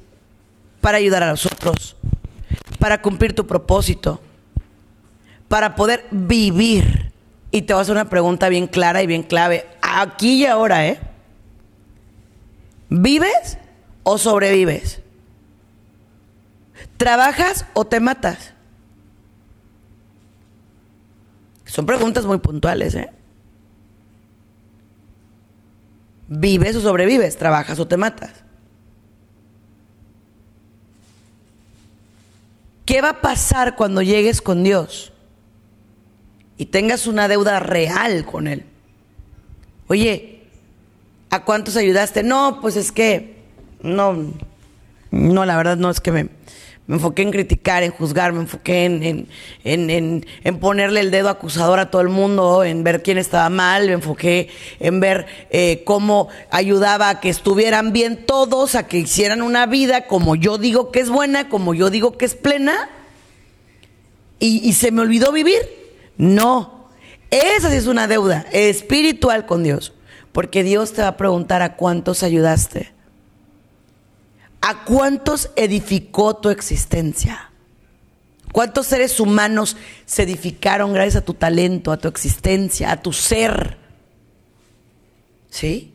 para 0.80 0.98
ayudar 0.98 1.24
a 1.24 1.32
los 1.32 1.46
otros, 1.46 1.98
para 2.80 3.02
cumplir 3.02 3.36
tu 3.36 3.46
propósito 3.46 4.22
para 5.52 5.76
poder 5.76 6.06
vivir. 6.12 7.12
Y 7.52 7.64
te 7.64 7.74
voy 7.74 7.80
a 7.80 7.82
hacer 7.82 7.92
una 7.92 8.10
pregunta 8.10 8.48
bien 8.48 8.68
clara 8.68 9.04
y 9.04 9.08
bien 9.08 9.22
clave, 9.22 9.68
aquí 9.82 10.36
y 10.36 10.46
ahora, 10.46 10.88
¿eh? 10.88 10.98
¿Vives 12.88 13.58
o 14.04 14.18
sobrevives? 14.18 15.02
¿Trabajas 16.96 17.66
o 17.74 17.84
te 17.86 18.00
matas? 18.00 18.54
Son 21.66 21.86
preguntas 21.86 22.26
muy 22.26 22.38
puntuales, 22.38 22.96
¿eh? 22.96 23.10
¿Vives 26.30 26.78
o 26.78 26.82
sobrevives? 26.82 27.36
¿Trabajas 27.36 27.78
o 27.78 27.86
te 27.90 27.98
matas? 27.98 28.32
¿Qué 32.86 33.02
va 33.02 33.10
a 33.10 33.22
pasar 33.22 33.76
cuando 33.76 34.02
llegues 34.02 34.42
con 34.42 34.64
Dios 34.64 35.11
y 36.62 36.66
tengas 36.66 37.08
una 37.08 37.28
deuda 37.28 37.60
real 37.60 38.24
con 38.24 38.48
Él? 38.48 38.66
Oye, 39.88 40.42
¿a 41.32 41.44
cuántos 41.44 41.76
ayudaste? 41.76 42.22
No, 42.22 42.60
pues 42.62 42.76
es 42.76 42.92
que 42.92 43.38
no, 43.82 44.32
no, 45.10 45.44
la 45.44 45.58
verdad 45.58 45.76
no 45.78 45.90
es 45.90 46.00
que 46.00 46.12
me, 46.12 46.30
me 46.86 46.98
enfoqué 46.98 47.24
en 47.24 47.32
criticar, 47.32 47.82
en 47.82 47.90
juzgar, 47.90 48.32
me 48.32 48.42
enfoqué 48.42 48.86
en, 48.86 49.28
en, 49.64 50.60
ponerle 50.60 51.00
el 51.00 51.10
dedo 51.10 51.30
acusador 51.30 51.80
a 51.80 51.90
todo 51.90 52.04
el 52.04 52.10
mundo, 52.10 52.64
en 52.64 52.84
ver 52.84 53.02
quién 53.02 53.18
estaba 53.18 53.50
mal, 53.50 53.88
me 53.88 53.94
enfoqué 53.94 54.50
en 54.80 55.00
ver 55.00 55.26
eh, 55.50 55.82
cómo 55.84 56.28
ayudaba 56.52 57.10
a 57.10 57.20
que 57.20 57.30
estuvieran 57.30 57.92
bien 57.92 58.24
todos, 58.28 58.76
a 58.76 58.86
que 58.86 59.00
hicieran 59.00 59.42
una 59.42 59.66
vida 59.66 60.06
como 60.06 60.36
yo 60.36 60.60
digo 60.60 60.92
que 60.92 61.00
es 61.00 61.10
buena, 61.10 61.50
como 61.50 61.74
yo 61.74 61.90
digo 61.90 62.20
que 62.20 62.26
es 62.26 62.36
plena, 62.36 62.88
y 64.40 64.74
se 64.74 64.92
me 64.92 65.02
olvidó 65.02 65.32
vivir. 65.32 65.81
No, 66.22 66.88
esa 67.32 67.72
sí 67.72 67.78
es 67.78 67.88
una 67.88 68.08
deuda 68.08 68.46
espiritual 68.52 69.48
con 69.48 69.64
Dios, 69.64 69.92
porque 70.32 70.62
Dios 70.62 70.94
te 70.94 71.02
va 71.02 71.08
a 71.08 71.18
preguntar 71.18 71.64
a 71.64 71.76
cuántos 71.76 72.22
ayudaste. 72.22 72.94
¿A 74.62 74.86
cuántos 74.86 75.50
edificó 75.56 76.36
tu 76.36 76.52
existencia? 76.52 77.50
¿Cuántos 78.52 78.86
seres 78.86 79.20
humanos 79.20 79.78
se 80.06 80.22
edificaron 80.22 80.94
gracias 80.94 81.16
a 81.16 81.26
tu 81.26 81.34
talento, 81.34 81.92
a 81.92 81.98
tu 81.98 82.08
existencia, 82.08 82.92
a 82.92 83.02
tu 83.02 83.14
ser? 83.14 83.80
¿Sí? 85.50 85.92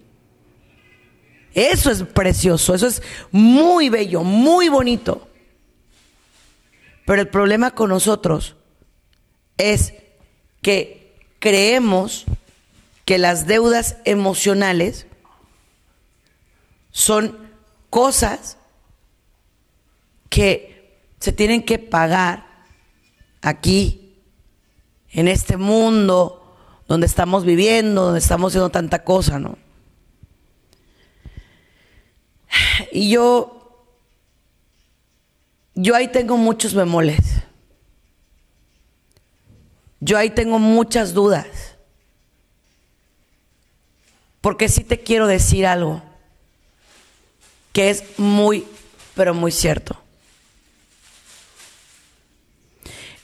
Eso 1.55 1.89
es 1.89 2.03
precioso, 2.03 2.75
eso 2.75 2.89
es 2.89 3.01
muy 3.31 3.91
bello, 3.91 4.25
muy 4.25 4.69
bonito. 4.71 5.29
Pero 7.05 7.23
el 7.23 7.29
problema 7.29 7.71
con 7.71 7.91
nosotros 7.91 8.57
es 9.57 9.95
que 10.67 11.15
creemos 11.39 12.25
que 13.05 13.19
las 13.19 13.47
deudas 13.47 13.99
emocionales 14.05 15.07
son 16.91 17.39
cosas 17.89 18.57
que 20.29 20.99
se 21.21 21.31
tienen 21.31 21.63
que 21.63 21.79
pagar 21.79 22.49
aquí, 23.43 24.17
en 25.11 25.29
este 25.29 25.57
mundo 25.57 26.57
donde 26.89 27.07
estamos 27.07 27.45
viviendo, 27.45 28.07
donde 28.07 28.19
estamos 28.19 28.51
haciendo 28.51 28.71
tanta 28.71 29.05
cosa, 29.05 29.39
¿no? 29.39 29.57
Y 32.91 33.11
yo, 33.11 33.87
yo 35.77 35.95
ahí 35.95 36.09
tengo 36.09 36.37
muchos 36.37 36.75
bemoles. 36.75 37.46
Yo 40.01 40.19
ahí 40.19 40.31
tengo 40.31 40.59
muchas 40.59 41.15
dudas. 41.15 41.47
Porque 44.41 44.69
sí 44.69 44.85
te 44.85 45.01
quiero 45.01 45.27
decir 45.27 45.67
algo 45.67 46.03
que 47.73 47.91
es 47.91 48.05
muy, 48.19 48.65
pero 49.15 49.35
muy 49.35 49.53
cierto. 49.53 50.01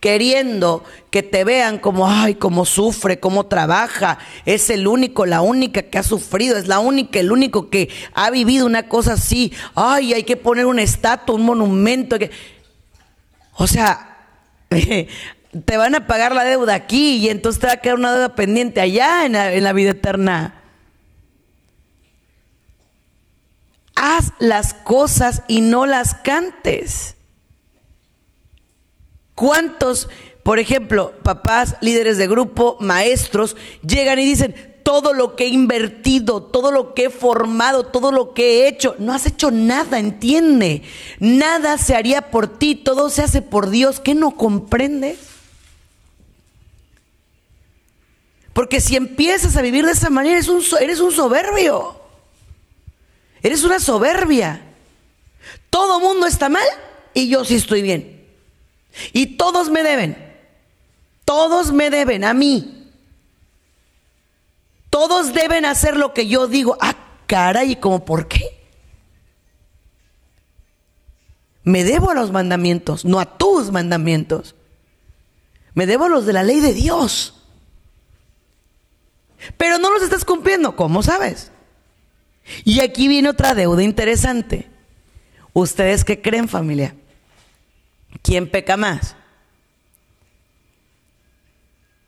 queriendo 0.00 0.84
que 1.10 1.22
te 1.22 1.42
vean 1.44 1.78
como, 1.78 2.08
ay, 2.08 2.34
cómo 2.34 2.64
sufre, 2.64 3.18
cómo 3.18 3.46
trabaja, 3.46 4.18
es 4.44 4.70
el 4.70 4.86
único, 4.86 5.26
la 5.26 5.40
única 5.40 5.82
que 5.82 5.98
ha 5.98 6.02
sufrido, 6.02 6.56
es 6.56 6.68
la 6.68 6.78
única, 6.78 7.18
el 7.18 7.32
único 7.32 7.70
que 7.70 7.88
ha 8.14 8.30
vivido 8.30 8.66
una 8.66 8.88
cosa 8.88 9.14
así, 9.14 9.52
ay, 9.74 10.12
hay 10.12 10.22
que 10.24 10.36
poner 10.36 10.66
una 10.66 10.82
estatua, 10.82 11.34
un 11.34 11.44
monumento, 11.44 12.18
que... 12.18 12.30
o 13.54 13.66
sea, 13.66 14.18
te 15.64 15.76
van 15.76 15.94
a 15.94 16.06
pagar 16.06 16.34
la 16.34 16.44
deuda 16.44 16.74
aquí 16.74 17.16
y 17.16 17.28
entonces 17.28 17.60
te 17.60 17.66
va 17.66 17.74
a 17.74 17.78
quedar 17.78 17.96
una 17.96 18.12
deuda 18.12 18.34
pendiente 18.34 18.80
allá 18.80 19.24
en 19.24 19.32
la, 19.32 19.52
en 19.52 19.64
la 19.64 19.72
vida 19.72 19.90
eterna. 19.90 20.55
Haz 23.96 24.32
las 24.38 24.72
cosas 24.72 25.42
y 25.48 25.62
no 25.62 25.86
las 25.86 26.14
cantes. 26.14 27.16
¿Cuántos, 29.34 30.08
por 30.42 30.58
ejemplo, 30.58 31.12
papás, 31.22 31.76
líderes 31.80 32.16
de 32.16 32.28
grupo, 32.28 32.76
maestros, 32.80 33.56
llegan 33.82 34.18
y 34.18 34.24
dicen, 34.24 34.54
todo 34.86 35.12
lo 35.12 35.34
que 35.34 35.46
he 35.46 35.48
invertido, 35.48 36.44
todo 36.44 36.70
lo 36.70 36.94
que 36.94 37.06
he 37.06 37.10
formado, 37.10 37.86
todo 37.86 38.12
lo 38.12 38.34
que 38.34 38.60
he 38.62 38.68
hecho, 38.68 38.94
no 39.00 39.12
has 39.12 39.26
hecho 39.26 39.50
nada, 39.50 39.98
entiende. 39.98 40.82
Nada 41.18 41.76
se 41.76 41.96
haría 41.96 42.30
por 42.30 42.58
ti, 42.58 42.76
todo 42.76 43.10
se 43.10 43.22
hace 43.22 43.42
por 43.42 43.70
Dios. 43.70 43.98
¿Qué 43.98 44.14
no 44.14 44.36
comprendes? 44.36 45.18
Porque 48.52 48.80
si 48.80 48.94
empiezas 48.94 49.56
a 49.56 49.62
vivir 49.62 49.84
de 49.84 49.90
esa 49.90 50.08
manera, 50.08 50.36
eres 50.36 50.48
un, 50.48 50.62
eres 50.80 51.00
un 51.00 51.10
soberbio. 51.10 52.05
Eres 53.42 53.64
una 53.64 53.80
soberbia. 53.80 54.62
Todo 55.70 56.00
mundo 56.00 56.26
está 56.26 56.48
mal 56.48 56.66
y 57.14 57.28
yo 57.28 57.44
sí 57.44 57.56
estoy 57.56 57.82
bien. 57.82 58.26
Y 59.12 59.36
todos 59.36 59.70
me 59.70 59.82
deben. 59.82 60.16
Todos 61.24 61.72
me 61.72 61.90
deben 61.90 62.24
a 62.24 62.34
mí. 62.34 62.92
Todos 64.90 65.34
deben 65.34 65.64
hacer 65.64 65.96
lo 65.96 66.14
que 66.14 66.26
yo 66.26 66.46
digo. 66.46 66.78
Ah, 66.80 66.96
caray, 67.26 67.76
¿cómo 67.76 68.04
por 68.04 68.28
qué? 68.28 68.56
Me 71.64 71.82
debo 71.82 72.10
a 72.10 72.14
los 72.14 72.30
mandamientos, 72.30 73.04
no 73.04 73.18
a 73.18 73.36
tus 73.36 73.72
mandamientos. 73.72 74.54
Me 75.74 75.84
debo 75.86 76.04
a 76.04 76.08
los 76.08 76.24
de 76.24 76.32
la 76.32 76.44
ley 76.44 76.60
de 76.60 76.72
Dios. 76.72 77.34
Pero 79.56 79.78
no 79.78 79.92
los 79.92 80.02
estás 80.02 80.24
cumpliendo, 80.24 80.76
¿cómo 80.76 81.02
sabes? 81.02 81.50
Y 82.64 82.80
aquí 82.80 83.08
viene 83.08 83.28
otra 83.28 83.54
deuda 83.54 83.82
interesante. 83.82 84.68
¿Ustedes 85.52 86.04
qué 86.04 86.20
creen, 86.20 86.48
familia? 86.48 86.94
¿Quién 88.22 88.50
peca 88.50 88.76
más? 88.76 89.16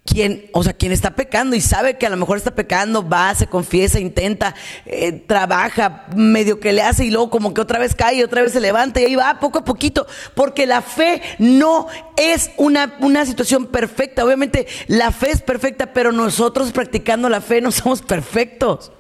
quien, 0.09 0.49
o 0.53 0.63
sea, 0.63 0.73
quien 0.73 0.93
está 0.93 1.11
pecando 1.11 1.55
y 1.55 1.61
sabe 1.61 1.99
que 1.99 2.07
a 2.07 2.11
lo 2.11 2.17
mejor 2.17 2.39
está 2.39 2.55
pecando, 2.55 3.07
va, 3.07 3.35
se 3.35 3.47
confiesa, 3.47 4.01
intenta, 4.01 4.55
eh, 4.87 5.13
trabaja, 5.13 6.07
medio 6.17 6.61
que 6.61 6.73
le 6.73 6.83
hace 6.83 7.05
y 7.05 7.11
luego 7.11 7.31
como 7.31 7.53
que 7.53 7.61
otra 7.61 7.79
vez 7.79 7.95
cae 7.95 8.17
y 8.17 8.23
otra 8.23 8.43
vez 8.43 8.53
se 8.53 8.61
levanta 8.61 9.01
y 9.01 9.05
ahí 9.05 9.15
va 9.15 9.39
poco 9.39 9.59
a 9.59 9.65
poquito, 9.65 10.07
porque 10.35 10.67
la 10.67 10.81
fe 10.81 11.21
no 11.39 11.89
es 12.17 12.51
una, 12.57 12.97
una 13.01 13.27
situación 13.27 13.67
perfecta. 13.67 14.25
Obviamente 14.25 14.67
la 14.87 15.13
fe 15.13 15.31
es 15.31 15.43
perfecta, 15.43 15.93
pero 15.93 16.11
nosotros 16.11 16.73
practicando 16.73 17.29
la 17.29 17.41
fe 17.41 17.61
no 17.61 17.71
somos 17.71 18.01
perfectos. 18.03 18.93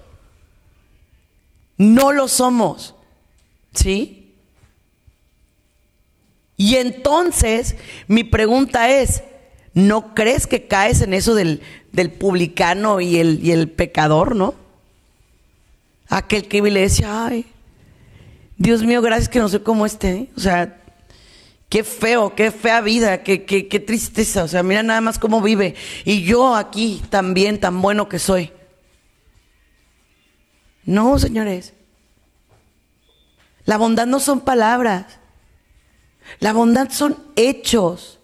No 1.79 2.12
lo 2.12 2.29
somos. 2.29 2.95
¿Sí? 3.73 4.19
Y 6.57 6.75
entonces 6.75 7.77
mi 8.09 8.25
pregunta 8.25 8.91
es, 8.91 9.23
¿no 9.75 10.12
crees 10.14 10.49
que 10.49 10.67
caes 10.67 11.01
en 11.01 11.14
eso 11.14 11.37
del, 11.37 11.62
publicano 12.19 13.01
y 13.01 13.19
el, 13.19 13.38
y 13.43 13.53
el, 13.53 13.71
pecador, 13.71 14.35
no? 14.35 14.55
Aquel 16.09 16.49
que 16.49 16.61
le 16.61 16.81
decía, 16.81 17.27
ay, 17.27 17.47
Dios 18.57 18.83
mío, 18.83 19.01
gracias 19.01 19.29
que 19.29 19.38
no 19.38 19.49
sé 19.49 19.62
cómo 19.62 19.87
esté. 19.87 20.11
¿eh? 20.11 20.29
O 20.37 20.41
sea, 20.41 20.81
qué 21.69 21.85
feo, 21.85 22.35
qué 22.35 22.51
fea 22.51 22.81
vida, 22.81 23.23
qué, 23.23 23.45
qué, 23.45 23.69
qué 23.69 23.79
tristeza. 23.79 24.43
O 24.43 24.49
sea, 24.49 24.64
mira 24.64 24.83
nada 24.83 25.01
más 25.01 25.19
cómo 25.21 25.41
vive. 25.41 25.77
Y 26.05 26.23
yo 26.23 26.57
aquí 26.57 27.01
también, 27.09 27.61
tan 27.61 27.81
bueno 27.81 28.09
que 28.09 28.19
soy. 28.19 28.51
No, 30.88 31.18
señores. 31.18 31.74
La 33.66 33.77
bondad 33.77 34.07
no 34.07 34.20
son 34.20 34.40
palabras. 34.40 35.18
La 36.40 36.55
bondad 36.55 36.88
son 36.90 37.22
hechos. 37.37 38.20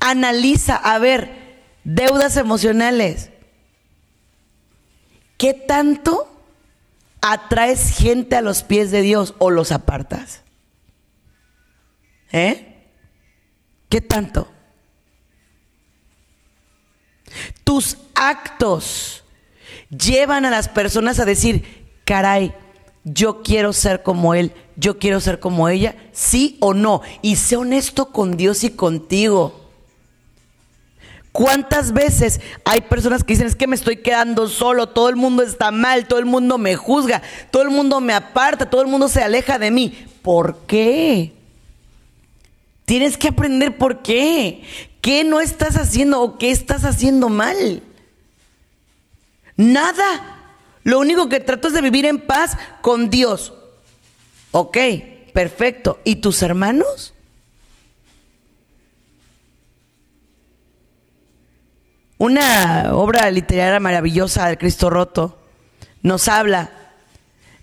Analiza, 0.00 0.74
a 0.74 0.98
ver, 0.98 1.62
deudas 1.84 2.36
emocionales. 2.36 3.30
¿Qué 5.38 5.54
tanto 5.54 6.28
atraes 7.20 7.96
gente 7.96 8.34
a 8.34 8.42
los 8.42 8.64
pies 8.64 8.90
de 8.90 9.02
Dios 9.02 9.36
o 9.38 9.50
los 9.50 9.70
apartas? 9.70 10.42
¿Eh? 12.32 12.88
¿Qué 13.88 14.00
tanto? 14.00 14.50
Tus 17.62 17.98
actos 18.16 19.22
llevan 19.90 20.44
a 20.44 20.50
las 20.50 20.68
personas 20.68 21.18
a 21.20 21.24
decir, 21.24 21.90
caray, 22.04 22.52
yo 23.04 23.42
quiero 23.42 23.72
ser 23.72 24.02
como 24.02 24.34
él, 24.34 24.52
yo 24.76 24.98
quiero 24.98 25.20
ser 25.20 25.40
como 25.40 25.68
ella, 25.68 25.96
sí 26.12 26.56
o 26.60 26.74
no. 26.74 27.02
Y 27.22 27.36
sé 27.36 27.56
honesto 27.56 28.12
con 28.12 28.36
Dios 28.36 28.64
y 28.64 28.70
contigo. 28.70 29.60
¿Cuántas 31.32 31.92
veces 31.92 32.40
hay 32.64 32.80
personas 32.80 33.22
que 33.22 33.34
dicen 33.34 33.46
es 33.46 33.54
que 33.54 33.68
me 33.68 33.76
estoy 33.76 33.98
quedando 33.98 34.48
solo, 34.48 34.88
todo 34.88 35.08
el 35.08 35.16
mundo 35.16 35.42
está 35.42 35.70
mal, 35.70 36.08
todo 36.08 36.18
el 36.18 36.26
mundo 36.26 36.58
me 36.58 36.74
juzga, 36.74 37.22
todo 37.52 37.62
el 37.62 37.70
mundo 37.70 38.00
me 38.00 38.12
aparta, 38.12 38.68
todo 38.68 38.82
el 38.82 38.88
mundo 38.88 39.08
se 39.08 39.22
aleja 39.22 39.58
de 39.58 39.70
mí? 39.70 40.06
¿Por 40.22 40.58
qué? 40.66 41.32
Tienes 42.84 43.16
que 43.16 43.28
aprender 43.28 43.78
por 43.78 44.02
qué. 44.02 44.62
¿Qué 45.00 45.22
no 45.22 45.40
estás 45.40 45.76
haciendo 45.76 46.20
o 46.20 46.36
qué 46.36 46.50
estás 46.50 46.84
haciendo 46.84 47.28
mal? 47.28 47.82
Nada. 49.60 50.38
Lo 50.84 50.98
único 50.98 51.28
que 51.28 51.38
trato 51.38 51.68
es 51.68 51.74
de 51.74 51.82
vivir 51.82 52.06
en 52.06 52.18
paz 52.18 52.56
con 52.80 53.10
Dios. 53.10 53.52
Ok, 54.52 54.78
perfecto. 55.34 56.00
¿Y 56.02 56.16
tus 56.16 56.40
hermanos? 56.40 57.12
Una 62.16 62.94
obra 62.94 63.30
literaria 63.30 63.80
maravillosa 63.80 64.46
del 64.46 64.56
Cristo 64.56 64.88
Roto 64.88 65.38
nos 66.02 66.28
habla 66.28 66.70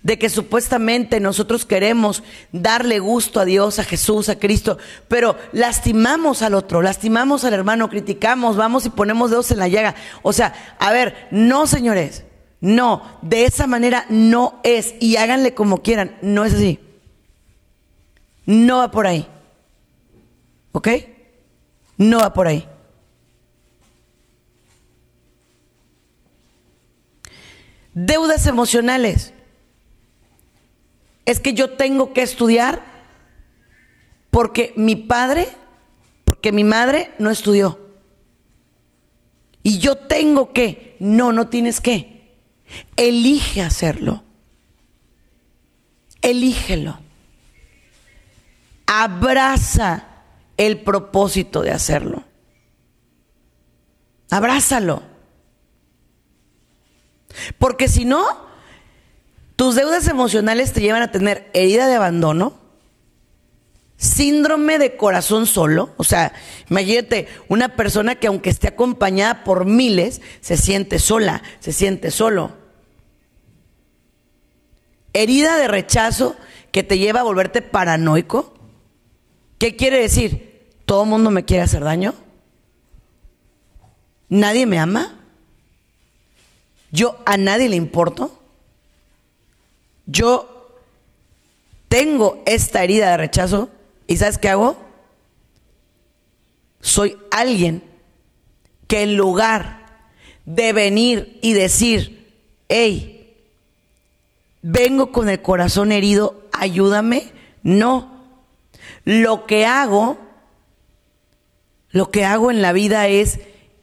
de 0.02 0.18
que 0.18 0.30
supuestamente 0.30 1.20
nosotros 1.20 1.64
queremos 1.64 2.22
darle 2.52 2.98
gusto 2.98 3.40
a 3.40 3.44
Dios, 3.44 3.78
a 3.78 3.84
Jesús, 3.84 4.28
a 4.28 4.38
Cristo, 4.38 4.78
pero 5.08 5.36
lastimamos 5.52 6.42
al 6.42 6.54
otro, 6.54 6.82
lastimamos 6.82 7.44
al 7.44 7.54
hermano, 7.54 7.90
criticamos, 7.90 8.56
vamos 8.56 8.86
y 8.86 8.90
ponemos 8.90 9.30
dedos 9.30 9.50
en 9.50 9.58
la 9.58 9.68
llaga. 9.68 9.94
O 10.22 10.32
sea, 10.32 10.76
a 10.78 10.92
ver, 10.92 11.28
no 11.30 11.66
señores, 11.66 12.24
no, 12.60 13.02
de 13.22 13.44
esa 13.44 13.66
manera 13.66 14.06
no 14.08 14.60
es. 14.64 14.94
Y 15.00 15.16
háganle 15.16 15.54
como 15.54 15.82
quieran, 15.82 16.16
no 16.22 16.44
es 16.44 16.54
así. 16.54 16.80
No 18.46 18.78
va 18.78 18.90
por 18.90 19.06
ahí. 19.06 19.28
¿Ok? 20.72 20.88
No 21.96 22.18
va 22.18 22.32
por 22.32 22.46
ahí. 22.46 22.66
Deudas 27.94 28.46
emocionales. 28.46 29.34
Es 31.28 31.40
que 31.40 31.52
yo 31.52 31.72
tengo 31.72 32.14
que 32.14 32.22
estudiar 32.22 32.82
porque 34.30 34.72
mi 34.76 34.96
padre, 34.96 35.46
porque 36.24 36.52
mi 36.52 36.64
madre 36.64 37.12
no 37.18 37.28
estudió. 37.28 37.78
Y 39.62 39.78
yo 39.78 39.98
tengo 39.98 40.54
que. 40.54 40.96
No, 41.00 41.34
no 41.34 41.48
tienes 41.48 41.82
que. 41.82 42.34
Elige 42.96 43.60
hacerlo. 43.60 44.24
Elígelo. 46.22 46.98
Abraza 48.86 50.06
el 50.56 50.80
propósito 50.80 51.60
de 51.60 51.72
hacerlo. 51.72 52.24
Abrázalo. 54.30 55.02
Porque 57.58 57.86
si 57.86 58.06
no, 58.06 58.47
tus 59.58 59.74
deudas 59.74 60.06
emocionales 60.08 60.72
te 60.72 60.80
llevan 60.80 61.02
a 61.02 61.10
tener 61.10 61.50
herida 61.52 61.86
de 61.86 61.96
abandono, 61.96 62.54
síndrome 63.98 64.78
de 64.78 64.96
corazón 64.96 65.46
solo, 65.46 65.90
o 65.98 66.04
sea, 66.04 66.32
imagínate 66.70 67.28
una 67.48 67.76
persona 67.76 68.14
que 68.14 68.28
aunque 68.28 68.48
esté 68.48 68.68
acompañada 68.68 69.44
por 69.44 69.66
miles, 69.66 70.22
se 70.40 70.56
siente 70.56 70.98
sola, 70.98 71.42
se 71.58 71.72
siente 71.72 72.10
solo 72.10 72.58
herida 75.12 75.56
de 75.56 75.68
rechazo 75.68 76.36
que 76.70 76.82
te 76.82 76.98
lleva 76.98 77.20
a 77.20 77.24
volverte 77.24 77.62
paranoico. 77.62 78.54
¿Qué 79.58 79.76
quiere 79.76 80.00
decir? 80.00 80.70
¿Todo 80.84 81.02
el 81.02 81.10
mundo 81.10 81.30
me 81.30 81.44
quiere 81.44 81.62
hacer 81.62 81.82
daño? 81.82 82.14
¿Nadie 84.28 84.66
me 84.66 84.78
ama? 84.78 85.18
¿Yo 86.90 87.18
a 87.26 87.36
nadie 87.36 87.68
le 87.68 87.76
importo? 87.76 88.37
Yo 90.10 90.80
tengo 91.88 92.42
esta 92.46 92.82
herida 92.82 93.10
de 93.10 93.18
rechazo 93.18 93.68
y 94.06 94.16
¿sabes 94.16 94.38
qué 94.38 94.48
hago? 94.48 94.76
Soy 96.80 97.18
alguien 97.30 97.82
que 98.86 99.02
en 99.02 99.16
lugar 99.18 99.86
de 100.46 100.72
venir 100.72 101.38
y 101.42 101.52
decir, 101.52 102.26
hey, 102.70 103.36
vengo 104.62 105.12
con 105.12 105.28
el 105.28 105.42
corazón 105.42 105.92
herido, 105.92 106.42
ayúdame. 106.52 107.30
No. 107.62 108.24
Lo 109.04 109.44
que 109.44 109.66
hago, 109.66 110.16
lo 111.90 112.10
que 112.10 112.24
hago 112.24 112.50
en 112.50 112.62
la 112.62 112.72
vida 112.72 113.08
es 113.08 113.40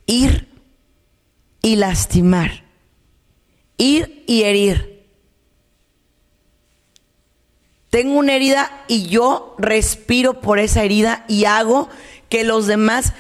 ir 0.08 0.48
y 1.62 1.76
lastimar, 1.76 2.64
ir 3.78 4.24
y 4.26 4.42
herir. 4.42 4.95
Tengo 7.96 8.20
una 8.20 8.36
herida 8.36 8.84
y 8.90 9.08
yo 9.08 9.56
respiro 9.58 10.42
por 10.42 10.60
esa 10.60 10.84
herida 10.84 11.24
y 11.30 11.46
hago 11.46 11.88
que 12.28 12.44
los 12.44 12.68
demás 12.68 13.14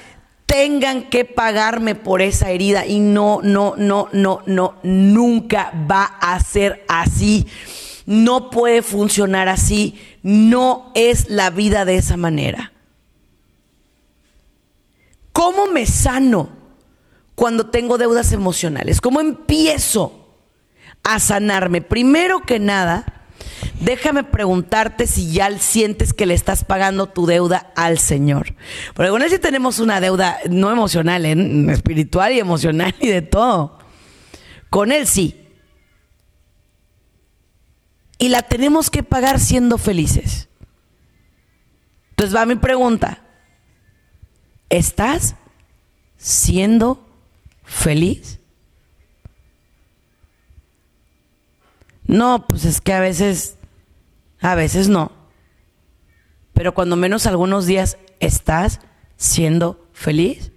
tengan 0.47 1.03
que 1.03 1.23
pagarme 1.23 1.95
por 1.95 2.21
esa 2.21 2.49
herida 2.49 2.85
y 2.85 2.99
no, 2.99 3.39
no, 3.41 3.75
no, 3.77 4.09
no, 4.11 4.41
no, 4.45 4.75
nunca 4.83 5.71
va 5.89 6.03
a 6.03 6.37
ser 6.41 6.83
así. 6.89 7.47
No 8.05 8.49
puede 8.49 8.81
funcionar 8.81 9.47
así. 9.47 9.97
No 10.23 10.91
es 10.93 11.29
la 11.29 11.51
vida 11.51 11.85
de 11.85 11.95
esa 11.95 12.17
manera. 12.17 12.73
¿Cómo 15.31 15.67
me 15.67 15.85
sano 15.85 16.49
cuando 17.33 17.67
tengo 17.67 17.97
deudas 17.97 18.33
emocionales? 18.33 18.99
¿Cómo 18.99 19.21
empiezo 19.21 20.35
a 21.01 21.21
sanarme? 21.21 21.81
Primero 21.81 22.41
que 22.41 22.59
nada, 22.59 23.14
Déjame 23.81 24.23
preguntarte 24.23 25.05
si 25.05 25.31
ya 25.31 25.57
sientes 25.59 26.13
que 26.13 26.25
le 26.25 26.33
estás 26.33 26.63
pagando 26.63 27.07
tu 27.07 27.25
deuda 27.25 27.71
al 27.75 27.99
Señor. 27.99 28.55
Porque 28.93 29.11
con 29.11 29.21
él 29.21 29.29
sí 29.29 29.39
tenemos 29.39 29.79
una 29.79 29.99
deuda 29.99 30.37
no 30.49 30.71
emocional, 30.71 31.25
¿eh? 31.25 31.71
espiritual 31.71 32.31
y 32.33 32.39
emocional 32.39 32.95
y 32.99 33.07
de 33.07 33.21
todo. 33.21 33.79
Con 34.69 34.91
él 34.91 35.07
sí. 35.07 35.41
Y 38.17 38.29
la 38.29 38.43
tenemos 38.43 38.89
que 38.89 39.03
pagar 39.03 39.39
siendo 39.39 39.77
felices. 39.77 40.47
Entonces 42.11 42.35
va 42.35 42.45
mi 42.45 42.55
pregunta. 42.55 43.21
¿Estás 44.69 45.35
siendo 46.17 47.05
feliz? 47.63 48.39
No, 52.07 52.47
pues 52.47 52.65
es 52.65 52.81
que 52.81 52.93
a 52.93 52.99
veces, 52.99 53.54
a 54.39 54.55
veces 54.55 54.89
no. 54.89 55.11
Pero 56.53 56.73
cuando 56.73 56.95
menos 56.95 57.25
algunos 57.25 57.65
días 57.65 57.97
estás 58.19 58.79
siendo 59.17 59.87
feliz. 59.93 60.51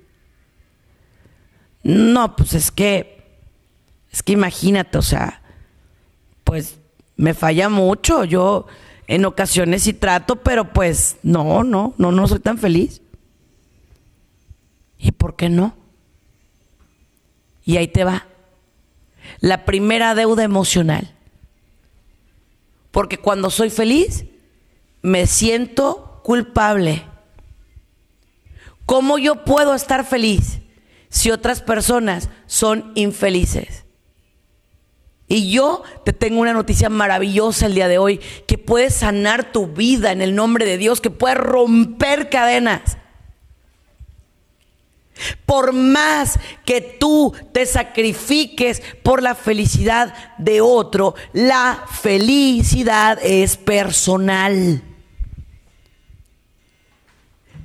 No, 1.83 2.37
pues 2.37 2.55
es 2.55 2.71
que, 2.71 3.41
es 4.11 4.23
que 4.23 4.33
imagínate, 4.33 4.99
o 4.99 5.03
sea, 5.03 5.43
pues 6.45 6.79
me 7.17 7.35
falla 7.35 7.69
mucho. 7.69 8.25
Yo 8.25 8.67
en 9.07 9.25
ocasiones 9.25 9.83
sí 9.83 9.93
trato, 9.93 10.37
pero 10.37 10.73
pues 10.73 11.17
no, 11.23 11.64
no, 11.64 11.95
no, 11.99 12.12
no 12.12 12.29
soy 12.29 12.41
tan 12.41 12.59
feliz. 12.59 13.03
¿Y 14.99 15.12
por 15.12 15.37
qué 15.37 15.49
no? 15.49 15.77
Y 17.64 17.77
ahí 17.77 17.88
te 17.88 18.05
va. 18.05 18.27
La 19.41 19.64
primera 19.64 20.14
deuda 20.14 20.43
emocional. 20.43 21.14
Porque 22.90 23.18
cuando 23.18 23.51
soy 23.51 23.70
feliz, 23.70 24.24
me 25.03 25.27
siento 25.27 26.20
culpable. 26.24 27.05
¿Cómo 28.87 29.18
yo 29.18 29.44
puedo 29.44 29.74
estar 29.74 30.05
feliz 30.07 30.61
si 31.11 31.31
otras 31.31 31.61
personas 31.61 32.31
son 32.46 32.92
infelices? 32.94 33.85
Y 35.29 35.51
yo 35.51 35.83
te 36.05 36.14
tengo 36.14 36.40
una 36.40 36.55
noticia 36.55 36.88
maravillosa 36.88 37.66
el 37.66 37.74
día 37.74 37.87
de 37.87 37.98
hoy, 37.98 38.18
que 38.46 38.57
puede 38.57 38.90
sanar 38.90 39.53
tu 39.53 39.66
vida 39.66 40.11
en 40.11 40.22
el 40.22 40.35
nombre 40.35 40.64
de 40.64 40.79
Dios, 40.79 41.03
que 41.03 41.11
puede 41.11 41.35
romper 41.35 42.31
cadenas. 42.31 42.96
Por 45.46 45.72
más 45.72 46.38
que 46.64 46.81
tú 46.81 47.35
te 47.52 47.66
sacrifiques 47.66 48.83
por 49.02 49.22
la 49.22 49.35
felicidad 49.35 50.14
de 50.38 50.61
otro, 50.61 51.14
la 51.33 51.85
felicidad 51.90 53.18
es 53.22 53.57
personal. 53.57 54.83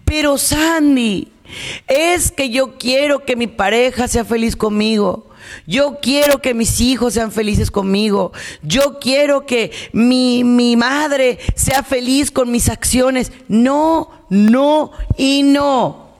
Pero 0.06 0.38
Sandy, 0.38 1.32
es 1.88 2.32
que 2.32 2.50
yo 2.50 2.78
quiero 2.78 3.26
que 3.26 3.36
mi 3.36 3.48
pareja 3.48 4.08
sea 4.08 4.26
feliz 4.26 4.56
conmigo. 4.56 5.30
Yo 5.68 6.00
quiero 6.02 6.42
que 6.42 6.54
mis 6.54 6.80
hijos 6.82 7.14
sean 7.14 7.32
felices 7.32 7.70
conmigo. 7.70 8.32
Yo 8.62 9.00
quiero 9.00 9.46
que 9.46 9.72
mi, 9.92 10.44
mi, 10.44 10.76
madre 10.76 11.40
sea 11.56 11.84
feliz 11.84 12.32
con 12.32 12.52
mis 12.52 12.70
acciones. 12.70 13.32
No, 13.48 14.10
no 14.30 14.92
y 15.18 15.44
no. 15.44 16.13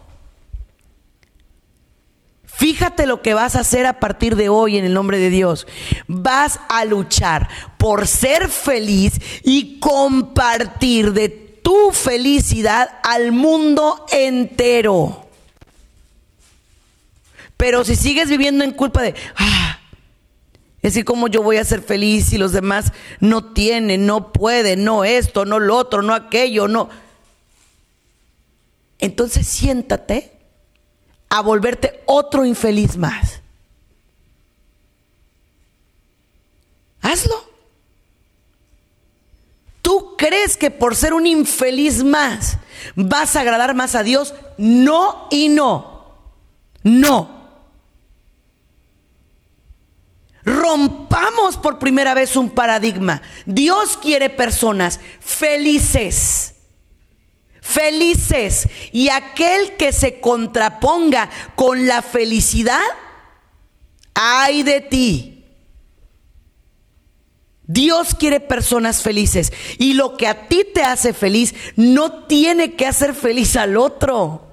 Fíjate 2.56 3.08
lo 3.08 3.22
que 3.22 3.34
vas 3.34 3.56
a 3.56 3.62
hacer 3.62 3.86
a 3.86 4.00
partir 4.00 4.36
de 4.36 4.48
hoy 4.50 4.78
en 4.78 4.86
el 4.86 4.94
nombre 4.94 5.18
de 5.18 5.30
Dios. 5.30 5.66
Vas 6.08 6.60
a 6.70 6.86
luchar 6.86 7.50
por 7.78 8.08
ser 8.08 8.48
feliz 8.50 9.14
y 9.44 9.80
compartir 9.80 11.14
de 11.14 11.30
tu 11.30 11.92
felicidad 11.92 13.00
al 13.04 13.32
mundo 13.32 14.06
entero. 14.12 15.28
Pero 17.58 17.84
si 17.84 17.96
sigues 17.96 18.30
viviendo 18.30 18.64
en 18.64 18.72
culpa 18.72 19.02
de, 19.02 19.16
ah, 19.36 19.80
es 20.78 20.94
decir, 20.94 21.06
¿cómo 21.06 21.28
yo 21.28 21.42
voy 21.42 21.58
a 21.58 21.66
ser 21.66 21.82
feliz 21.82 22.26
si 22.26 22.38
los 22.38 22.52
demás 22.52 22.92
no 23.20 23.54
tienen, 23.54 24.06
no 24.06 24.32
pueden, 24.32 24.84
no 24.84 25.06
esto, 25.06 25.46
no 25.46 25.60
lo 25.60 25.78
otro, 25.78 26.02
no 26.02 26.14
aquello, 26.14 26.68
no? 26.68 26.90
Entonces 29.00 29.48
siéntate 29.48 30.33
a 31.34 31.42
volverte 31.42 32.04
otro 32.06 32.46
infeliz 32.46 32.96
más. 32.96 33.42
Hazlo. 37.02 37.44
¿Tú 39.82 40.14
crees 40.16 40.56
que 40.56 40.70
por 40.70 40.96
ser 40.96 41.12
un 41.12 41.26
infeliz 41.26 42.04
más 42.04 42.58
vas 42.96 43.36
a 43.36 43.40
agradar 43.42 43.74
más 43.74 43.96
a 43.96 44.04
Dios? 44.04 44.36
No 44.60 45.28
y 45.32 45.50
no. 45.50 46.14
No. 46.84 47.42
Rompamos 50.44 51.58
por 51.58 51.80
primera 51.80 52.14
vez 52.14 52.36
un 52.36 52.52
paradigma. 52.52 53.24
Dios 53.48 53.98
quiere 53.98 54.30
personas 54.30 55.00
felices 55.20 56.53
felices. 57.64 58.68
Y 58.92 59.10
aquel 59.10 59.78
que 59.78 59.92
se 59.94 60.20
contraponga 60.20 61.30
con 61.56 61.88
la 61.88 62.02
felicidad, 62.02 62.82
ay 64.14 64.62
de 64.62 64.82
ti. 64.82 65.46
Dios 67.66 68.14
quiere 68.14 68.42
personas 68.42 69.02
felices 69.02 69.54
y 69.80 69.94
lo 69.94 70.18
que 70.18 70.28
a 70.28 70.50
ti 70.50 70.66
te 70.74 70.84
hace 70.84 71.14
feliz 71.14 71.56
no 71.78 72.26
tiene 72.26 72.76
que 72.76 72.86
hacer 72.86 73.16
feliz 73.16 73.56
al 73.56 73.78
otro. 73.78 74.53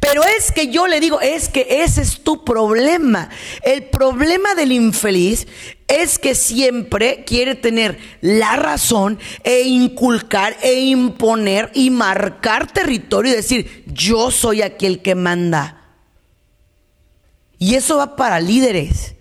Pero 0.00 0.24
es 0.24 0.52
que 0.52 0.68
yo 0.68 0.86
le 0.86 1.00
digo, 1.00 1.20
es 1.20 1.48
que 1.48 1.82
ese 1.82 2.00
es 2.00 2.22
tu 2.22 2.44
problema. 2.44 3.28
El 3.62 3.84
problema 3.84 4.54
del 4.54 4.72
infeliz 4.72 5.46
es 5.86 6.18
que 6.18 6.34
siempre 6.34 7.24
quiere 7.24 7.54
tener 7.54 7.98
la 8.20 8.56
razón 8.56 9.18
e 9.44 9.62
inculcar 9.62 10.56
e 10.62 10.80
imponer 10.80 11.70
y 11.74 11.90
marcar 11.90 12.72
territorio 12.72 13.32
y 13.32 13.36
decir, 13.36 13.84
yo 13.86 14.30
soy 14.30 14.62
aquel 14.62 15.02
que 15.02 15.14
manda. 15.14 15.82
Y 17.58 17.74
eso 17.74 17.98
va 17.98 18.16
para 18.16 18.40
líderes, 18.40 19.14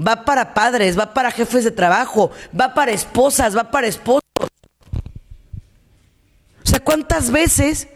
va 0.00 0.24
para 0.24 0.54
padres, 0.54 0.98
va 0.98 1.12
para 1.12 1.30
jefes 1.30 1.64
de 1.64 1.70
trabajo, 1.70 2.30
va 2.58 2.72
para 2.72 2.92
esposas, 2.92 3.56
va 3.56 3.70
para 3.70 3.88
esposos. 3.88 4.22
O 6.64 6.70
sea, 6.70 6.80
¿cuántas 6.80 7.30
veces 7.30 7.88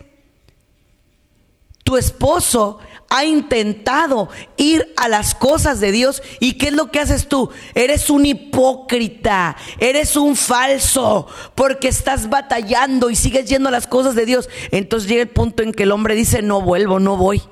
tu 1.92 1.98
esposo 1.98 2.78
ha 3.11 3.26
intentado 3.26 4.31
ir 4.57 4.94
a 4.96 5.09
las 5.09 5.35
cosas 5.35 5.78
de 5.78 5.92
Dios 5.92 6.22
y 6.40 6.55
¿qué 6.55 6.68
es 6.68 6.72
lo 6.72 6.90
que 6.90 7.00
haces 7.00 7.28
tú? 7.28 7.50
Eres 7.74 8.09
un 8.09 8.24
hipócrita, 8.24 9.59
eres 9.78 10.16
un 10.16 10.35
falso, 10.35 11.26
porque 11.55 11.88
estás 11.88 12.31
batallando 12.31 13.11
y 13.11 13.16
sigues 13.16 13.44
yendo 13.44 13.68
a 13.68 13.72
las 13.72 13.87
cosas 13.87 14.14
de 14.14 14.24
Dios. 14.24 14.48
Entonces 14.70 15.07
llega 15.07 15.20
el 15.20 15.28
punto 15.28 15.62
en 15.62 15.72
que 15.72 15.83
el 15.83 15.92
hombre 15.92 16.14
dice, 16.14 16.40
no 16.40 16.62
vuelvo, 16.62 16.98
no 16.98 17.18
voy. 17.18 17.42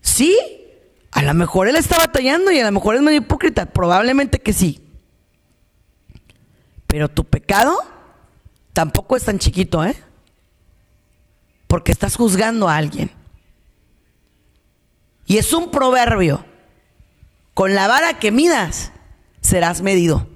Sí, 0.00 0.38
a 1.10 1.22
lo 1.22 1.34
mejor 1.34 1.68
él 1.68 1.76
está 1.76 1.98
batallando 1.98 2.50
y 2.50 2.60
a 2.60 2.64
lo 2.64 2.72
mejor 2.72 2.94
es 2.94 3.02
medio 3.02 3.18
hipócrita, 3.18 3.66
probablemente 3.66 4.40
que 4.40 4.54
sí. 4.54 4.80
Pero 6.86 7.10
tu 7.10 7.24
pecado 7.24 7.76
tampoco 8.72 9.18
es 9.18 9.24
tan 9.24 9.38
chiquito, 9.38 9.84
¿eh? 9.84 10.07
Porque 11.68 11.92
estás 11.92 12.16
juzgando 12.16 12.68
a 12.68 12.76
alguien. 12.76 13.12
Y 15.26 15.36
es 15.36 15.52
un 15.52 15.70
proverbio. 15.70 16.44
Con 17.54 17.74
la 17.74 17.86
vara 17.86 18.18
que 18.18 18.32
midas, 18.32 18.90
serás 19.40 19.82
medido. 19.82 20.26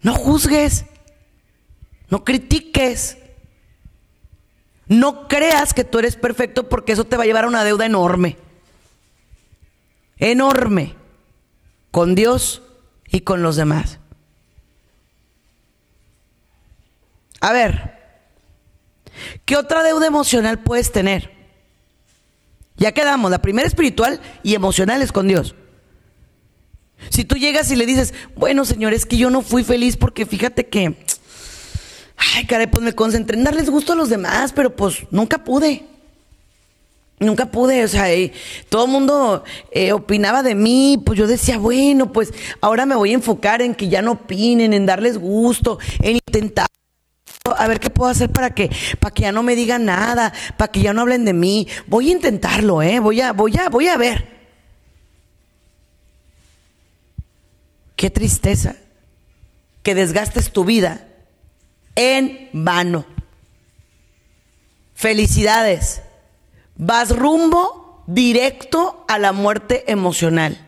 No 0.00 0.14
juzgues, 0.14 0.86
no 2.08 2.24
critiques, 2.24 3.18
no 4.86 5.26
creas 5.26 5.74
que 5.74 5.84
tú 5.84 5.98
eres 5.98 6.16
perfecto 6.16 6.68
porque 6.68 6.92
eso 6.92 7.04
te 7.04 7.16
va 7.16 7.24
a 7.24 7.26
llevar 7.26 7.44
a 7.44 7.48
una 7.48 7.64
deuda 7.64 7.84
enorme. 7.84 8.38
Enorme. 10.18 10.94
Con 11.90 12.14
Dios 12.14 12.62
y 13.08 13.20
con 13.20 13.42
los 13.42 13.56
demás. 13.56 13.97
A 17.40 17.52
ver, 17.52 17.98
¿qué 19.44 19.56
otra 19.56 19.82
deuda 19.82 20.06
emocional 20.06 20.58
puedes 20.58 20.92
tener? 20.92 21.30
Ya 22.76 22.92
quedamos, 22.92 23.30
la 23.30 23.42
primera 23.42 23.66
espiritual 23.66 24.20
y 24.42 24.54
emocional 24.54 25.02
es 25.02 25.12
con 25.12 25.28
Dios. 25.28 25.54
Si 27.10 27.24
tú 27.24 27.36
llegas 27.36 27.70
y 27.70 27.76
le 27.76 27.86
dices, 27.86 28.14
bueno, 28.36 28.64
señor, 28.64 28.92
es 28.92 29.06
que 29.06 29.16
yo 29.16 29.30
no 29.30 29.42
fui 29.42 29.64
feliz 29.64 29.96
porque 29.96 30.26
fíjate 30.26 30.66
que, 30.68 30.96
ay, 32.16 32.46
caray, 32.46 32.66
pues 32.66 32.82
me 32.82 32.94
concentré 32.94 33.36
en 33.36 33.44
darles 33.44 33.70
gusto 33.70 33.92
a 33.92 33.96
los 33.96 34.08
demás, 34.08 34.52
pero 34.52 34.74
pues 34.74 35.06
nunca 35.10 35.44
pude. 35.44 35.84
Nunca 37.20 37.50
pude, 37.50 37.82
o 37.82 37.88
sea, 37.88 38.06
todo 38.68 38.84
el 38.84 38.92
mundo 38.92 39.42
eh, 39.72 39.90
opinaba 39.90 40.44
de 40.44 40.54
mí, 40.54 41.02
pues 41.04 41.18
yo 41.18 41.26
decía, 41.26 41.58
bueno, 41.58 42.12
pues 42.12 42.32
ahora 42.60 42.86
me 42.86 42.94
voy 42.94 43.10
a 43.10 43.14
enfocar 43.14 43.60
en 43.60 43.74
que 43.74 43.88
ya 43.88 44.02
no 44.02 44.12
opinen, 44.12 44.72
en 44.72 44.86
darles 44.86 45.18
gusto, 45.18 45.80
en 46.00 46.14
intentar 46.14 46.68
a 47.56 47.66
ver 47.68 47.80
qué 47.80 47.90
puedo 47.90 48.10
hacer 48.10 48.30
para 48.30 48.50
que, 48.50 48.70
para 48.98 49.14
que 49.14 49.22
ya 49.22 49.32
no 49.32 49.42
me 49.42 49.56
digan 49.56 49.84
nada, 49.84 50.32
para 50.56 50.72
que 50.72 50.80
ya 50.80 50.92
no 50.92 51.02
hablen 51.02 51.24
de 51.24 51.32
mí. 51.32 51.68
Voy 51.86 52.08
a 52.08 52.12
intentarlo, 52.12 52.82
¿eh? 52.82 53.00
Voy 53.00 53.20
a, 53.20 53.32
voy 53.32 53.56
a, 53.56 53.68
voy 53.68 53.88
a 53.88 53.96
ver. 53.96 54.38
Qué 57.96 58.10
tristeza 58.10 58.76
que 59.82 59.94
desgastes 59.94 60.52
tu 60.52 60.64
vida 60.64 61.08
en 61.96 62.48
vano. 62.52 63.06
Felicidades. 64.94 66.02
Vas 66.76 67.16
rumbo 67.16 68.04
directo 68.06 69.04
a 69.08 69.18
la 69.18 69.32
muerte 69.32 69.90
emocional. 69.90 70.64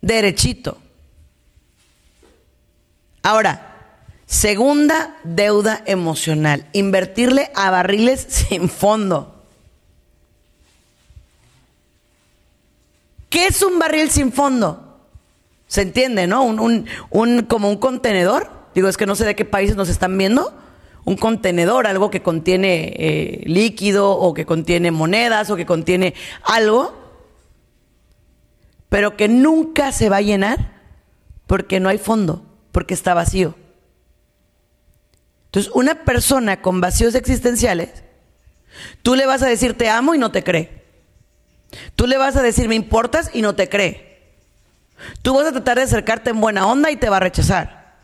Derechito. 0.00 0.78
Ahora, 3.22 3.75
segunda 4.26 5.16
deuda 5.24 5.82
emocional. 5.86 6.68
Invertirle 6.72 7.50
a 7.54 7.70
barriles 7.70 8.20
sin 8.28 8.68
fondo. 8.68 9.32
¿Qué 13.30 13.46
es 13.46 13.62
un 13.62 13.78
barril 13.78 14.10
sin 14.10 14.32
fondo? 14.32 14.98
Se 15.66 15.82
entiende, 15.82 16.26
¿no? 16.26 16.44
Un, 16.44 16.86
como 17.48 17.68
un 17.68 17.76
contenedor. 17.76 18.50
Digo, 18.74 18.88
es 18.88 18.96
que 18.96 19.06
no 19.06 19.16
sé 19.16 19.24
de 19.24 19.34
qué 19.34 19.44
países 19.44 19.76
nos 19.76 19.88
están 19.88 20.16
viendo 20.16 20.52
un 21.06 21.16
contenedor, 21.16 21.86
algo 21.86 22.10
que 22.10 22.20
contiene 22.20 22.92
eh, 22.96 23.42
líquido 23.46 24.10
o 24.10 24.34
que 24.34 24.44
contiene 24.44 24.90
monedas 24.90 25.48
o 25.50 25.56
que 25.56 25.64
contiene 25.64 26.14
algo, 26.42 26.94
pero 28.88 29.16
que 29.16 29.28
nunca 29.28 29.92
se 29.92 30.08
va 30.08 30.16
a 30.16 30.22
llenar 30.22 30.80
porque 31.46 31.78
no 31.78 31.88
hay 31.88 31.98
fondo, 31.98 32.44
porque 32.72 32.92
está 32.92 33.14
vacío. 33.14 33.54
Entonces, 35.56 35.72
una 35.74 36.04
persona 36.04 36.60
con 36.60 36.82
vacíos 36.82 37.14
existenciales, 37.14 37.88
tú 39.00 39.14
le 39.14 39.24
vas 39.24 39.42
a 39.42 39.46
decir 39.46 39.72
te 39.72 39.88
amo 39.88 40.14
y 40.14 40.18
no 40.18 40.30
te 40.30 40.44
cree. 40.44 40.84
Tú 41.94 42.06
le 42.06 42.18
vas 42.18 42.36
a 42.36 42.42
decir 42.42 42.68
me 42.68 42.74
importas 42.74 43.30
y 43.32 43.40
no 43.40 43.54
te 43.54 43.70
cree. 43.70 44.34
Tú 45.22 45.32
vas 45.32 45.46
a 45.46 45.52
tratar 45.52 45.78
de 45.78 45.84
acercarte 45.84 46.28
en 46.28 46.42
buena 46.42 46.66
onda 46.66 46.90
y 46.90 46.96
te 46.96 47.08
va 47.08 47.16
a 47.16 47.20
rechazar. 47.20 47.96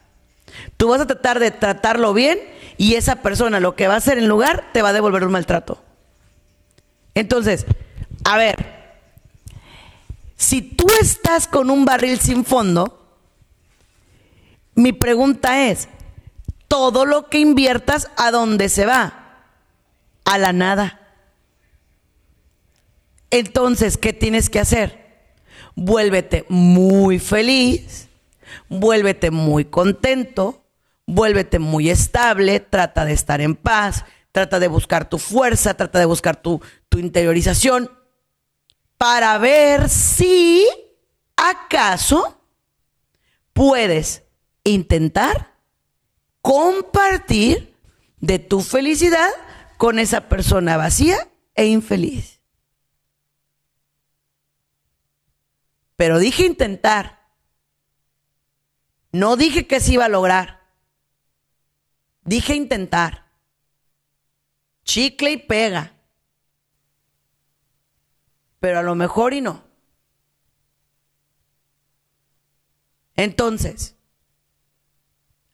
Tú 0.79 0.89
vas 0.89 1.03
a 1.03 1.07
tratar 1.07 1.41
de 1.41 1.51
tratarlo 1.51 2.15
bien 2.15 2.41
y 2.79 2.95
esa 2.95 3.17
persona 3.17 3.61
lo 3.61 3.77
que 3.77 3.87
va 3.87 3.97
a 3.97 3.99
hacer 3.99 4.17
en 4.17 4.29
lugar 4.29 4.71
te 4.73 4.81
va 4.81 4.89
a 4.89 4.95
devolver 4.95 5.23
un 5.23 5.33
maltrato. 5.33 5.85
Entonces, 7.15 7.67
a 8.25 8.39
ver, 8.39 8.57
si 10.39 10.63
tú 10.63 10.87
estás 11.03 11.47
con 11.49 11.69
un 11.69 11.85
barril 11.85 12.19
sin 12.19 12.47
fondo, 12.47 13.15
mi 14.75 14.95
pregunta 14.95 15.69
es, 15.69 15.91
todo 16.73 17.05
lo 17.05 17.29
que 17.29 17.39
inviertas, 17.39 18.11
¿a 18.17 18.31
dónde 18.31 18.71
se 18.71 18.87
va? 18.87 19.43
A 20.25 20.39
la 20.39 20.55
nada. 20.55 21.01
Entonces, 23.31 23.99
¿qué 23.99 24.15
tienes 24.15 24.49
que 24.49 24.59
hacer? 24.59 25.37
Vuélvete 25.75 26.47
muy 26.49 27.19
feliz, 27.19 28.09
vuélvete 28.71 29.31
muy 29.31 29.67
contento, 29.67 30.65
vuélvete 31.05 31.59
muy 31.59 31.91
estable, 31.91 32.61
trata 32.61 33.05
de 33.05 33.13
estar 33.13 33.43
en 33.43 33.55
paz, 33.55 34.07
trata 34.33 34.59
de 34.59 34.69
buscar 34.69 35.11
tu 35.11 35.19
fuerza, 35.19 35.75
trata 35.75 35.99
de 35.99 36.07
buscar 36.07 36.41
tu, 36.41 36.63
tu 36.89 36.99
interiorización, 36.99 37.91
para 38.97 39.37
ver 39.37 39.91
si 39.91 40.67
acaso 41.37 42.41
puedes 43.53 44.23
intentar 44.65 45.52
compartir 46.43 47.75
de 48.21 48.39
tu 48.39 48.61
felicidad 48.61 49.31
con 49.79 49.99
esa 49.99 50.29
persona 50.29 50.77
vacía 50.77 51.29
e 51.55 51.67
infeliz. 51.67 52.41
Pero 55.97 56.19
dije 56.19 56.45
intentar. 56.45 57.23
No 59.13 59.37
dije 59.37 59.67
que 59.67 59.81
se 59.81 59.95
iba 59.95 60.07
a 60.07 60.09
lograr. 60.09 60.63
Dije 62.25 62.55
intentar. 62.55 63.31
Chicle 64.85 65.33
y 65.33 65.37
pega. 65.37 65.95
Pero 68.59 68.81
a 68.81 68.83
lo 68.83 68.95
mejor 68.95 69.35
y 69.35 69.41
no. 69.41 69.65
Entonces, 73.15 73.97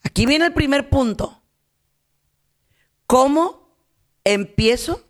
aquí 0.09 0.25
viene 0.25 0.47
el 0.47 0.55
primer 0.55 0.89
punto. 0.89 1.43
¿Cómo 3.07 3.77
empiezo 4.25 5.07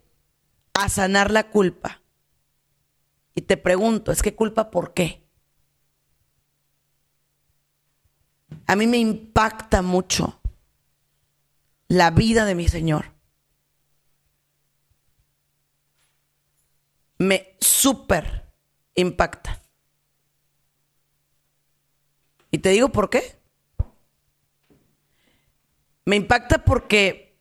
a 0.74 0.88
sanar 0.88 1.30
la 1.30 1.50
culpa? 1.50 2.02
Y 3.34 3.42
te 3.42 3.56
pregunto, 3.56 4.10
¿es 4.10 4.22
que 4.22 4.34
culpa 4.34 4.70
por 4.70 4.94
qué? 4.94 5.24
A 8.66 8.74
mí 8.74 8.88
me 8.88 8.98
impacta 8.98 9.82
mucho 9.82 10.40
la 11.86 12.10
vida 12.10 12.44
de 12.44 12.56
mi 12.56 12.68
Señor. 12.68 13.12
Me 17.18 17.56
súper 17.60 18.52
impacta. 18.96 19.60
Y 22.50 22.58
te 22.58 22.70
digo 22.70 22.90
por 22.90 23.10
qué. 23.10 23.37
Me 26.08 26.16
impacta 26.16 26.64
porque 26.64 27.38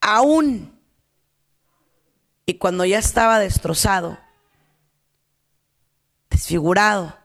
aún 0.00 0.80
y 2.46 2.54
cuando 2.58 2.84
ya 2.84 3.00
estaba 3.00 3.40
destrozado, 3.40 4.16
desfigurado, 6.30 7.18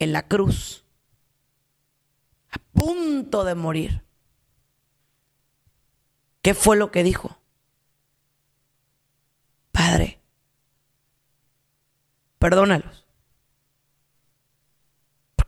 en 0.00 0.12
la 0.12 0.26
cruz, 0.26 0.84
a 2.50 2.58
punto 2.72 3.44
de 3.44 3.54
morir. 3.54 4.04
¿Qué 6.42 6.54
fue 6.54 6.76
lo 6.76 6.90
que 6.90 7.04
dijo? 7.04 7.38
Padre, 9.70 10.20
perdónalos, 12.40 13.01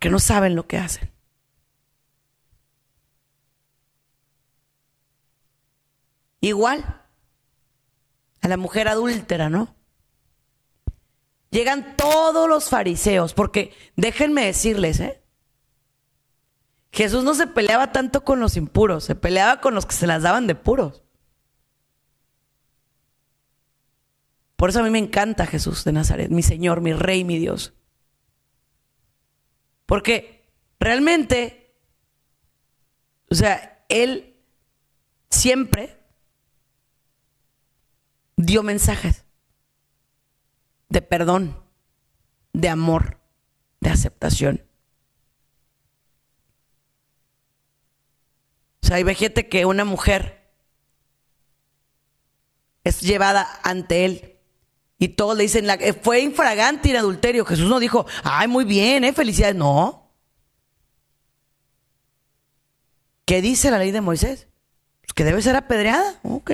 no 0.09 0.19
saben 0.19 0.55
lo 0.55 0.67
que 0.67 0.77
hacen. 0.77 1.11
Igual 6.41 7.01
a 8.41 8.47
la 8.47 8.57
mujer 8.57 8.87
adúltera, 8.87 9.49
¿no? 9.49 9.75
Llegan 11.49 11.95
todos 11.95 12.49
los 12.49 12.69
fariseos, 12.69 13.33
porque 13.33 13.73
déjenme 13.95 14.45
decirles, 14.45 14.99
¿eh? 14.99 15.23
Jesús 16.91 17.23
no 17.23 17.33
se 17.33 17.47
peleaba 17.47 17.91
tanto 17.91 18.23
con 18.23 18.39
los 18.39 18.57
impuros, 18.57 19.03
se 19.03 19.15
peleaba 19.15 19.59
con 19.59 19.75
los 19.75 19.85
que 19.85 19.95
se 19.95 20.07
las 20.07 20.23
daban 20.23 20.47
de 20.47 20.55
puros. 20.55 21.03
Por 24.55 24.69
eso 24.69 24.79
a 24.79 24.83
mí 24.83 24.89
me 24.89 24.99
encanta 24.99 25.45
Jesús 25.45 25.83
de 25.83 25.91
Nazaret, 25.91 26.29
mi 26.29 26.41
Señor, 26.41 26.81
mi 26.81 26.93
Rey, 26.93 27.23
mi 27.23 27.37
Dios. 27.37 27.74
Porque 29.85 30.49
realmente, 30.79 31.75
o 33.29 33.35
sea, 33.35 33.85
Él 33.89 34.41
siempre 35.29 35.99
dio 38.37 38.63
mensajes 38.63 39.25
de 40.89 41.01
perdón, 41.01 41.61
de 42.53 42.69
amor, 42.69 43.19
de 43.81 43.89
aceptación. 43.89 44.65
O 48.81 48.87
sea, 48.87 49.15
gente 49.15 49.49
que 49.49 49.65
una 49.65 49.83
mujer 49.83 50.51
es 52.83 53.01
llevada 53.01 53.59
ante 53.63 54.05
él 54.05 54.34
y 54.97 55.09
todos 55.09 55.35
le 55.35 55.43
dicen, 55.43 55.67
la, 55.67 55.77
fue 56.01 56.21
infragante 56.21 56.89
en 56.89 56.97
adulterio. 56.97 57.45
Jesús 57.45 57.69
no 57.69 57.79
dijo, 57.79 58.05
ay, 58.23 58.47
muy 58.47 58.65
bien, 58.65 59.03
eh, 59.03 59.13
felicidades. 59.13 59.55
No. 59.55 60.11
¿Qué 63.25 63.41
dice 63.41 63.71
la 63.71 63.79
ley 63.79 63.91
de 63.91 64.01
Moisés? 64.01 64.47
Pues 65.01 65.13
que 65.13 65.23
debe 65.23 65.41
ser 65.41 65.55
apedreada. 65.55 66.19
Ok. 66.23 66.51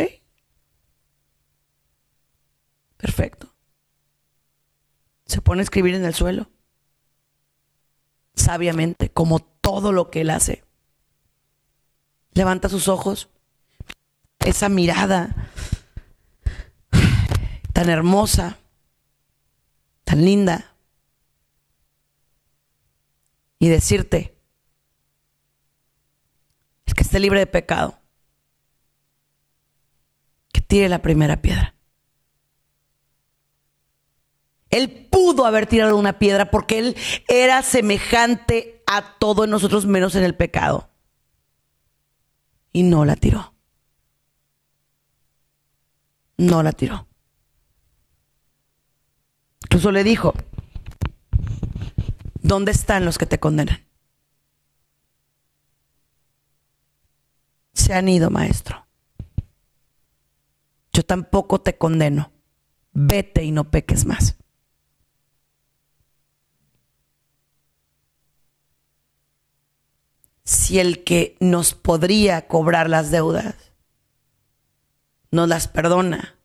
Perfecto 2.98 3.52
se 5.32 5.42
pone 5.42 5.62
a 5.62 5.64
escribir 5.64 5.96
en 5.96 6.04
el 6.04 6.14
suelo. 6.14 6.50
Sabiamente, 8.36 9.10
como 9.12 9.40
todo 9.40 9.94
lo 9.94 10.12
que 10.12 10.22
él 10.22 10.30
hace. 10.30 10.66
Levanta 12.34 12.68
sus 12.68 12.90
ojos. 12.90 13.30
Esa 14.40 14.68
mirada 14.68 15.41
tan 17.82 17.90
hermosa, 17.90 18.60
tan 20.04 20.24
linda. 20.24 20.76
Y 23.58 23.70
decirte, 23.70 24.38
el 26.86 26.94
que 26.94 27.02
esté 27.02 27.20
libre 27.20 27.40
de 27.40 27.48
pecado, 27.48 28.00
que 30.54 30.62
tire 30.62 30.90
la 30.90 31.02
primera 31.02 31.42
piedra. 31.42 31.74
Él 34.70 35.08
pudo 35.12 35.48
haber 35.48 35.66
tirado 35.66 35.98
una 35.98 36.20
piedra 36.20 36.52
porque 36.52 36.78
él 36.78 36.96
era 37.28 37.64
semejante 37.64 38.84
a 38.86 39.18
todo 39.18 39.46
en 39.46 39.50
nosotros 39.50 39.88
menos 39.88 40.14
en 40.14 40.24
el 40.24 40.36
pecado. 40.36 40.92
Y 42.74 42.84
no 42.84 43.06
la 43.06 43.16
tiró. 43.16 43.56
No 46.38 46.62
la 46.62 46.74
tiró. 46.74 47.08
Incluso 49.72 49.94
le 49.94 50.04
dijo, 50.04 50.34
¿dónde 52.42 52.74
están 52.74 53.06
los 53.06 53.18
que 53.18 53.26
te 53.26 53.40
condenan? 53.40 53.80
Se 57.72 57.94
han 57.94 58.10
ido, 58.10 58.30
maestro. 58.30 58.86
Yo 60.92 61.04
tampoco 61.04 61.62
te 61.62 61.78
condeno. 61.78 62.34
Vete 62.92 63.46
y 63.46 63.52
no 63.52 63.72
peques 63.72 64.06
más. 64.06 64.36
Si 70.44 70.80
el 70.80 71.06
que 71.06 71.38
nos 71.40 71.76
podría 71.76 72.46
cobrar 72.50 72.90
las 72.90 73.10
deudas 73.10 73.56
nos 75.32 75.48
las 75.48 75.70
perdona, 75.70 76.41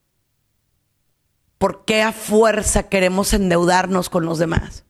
¿por 1.59 1.85
qué 1.85 2.03
a 2.03 2.13
fuerza 2.13 2.89
queremos 2.89 3.33
endeudarnos 3.33 4.09
con 4.09 4.25
los 4.25 4.39
demás? 4.39 4.85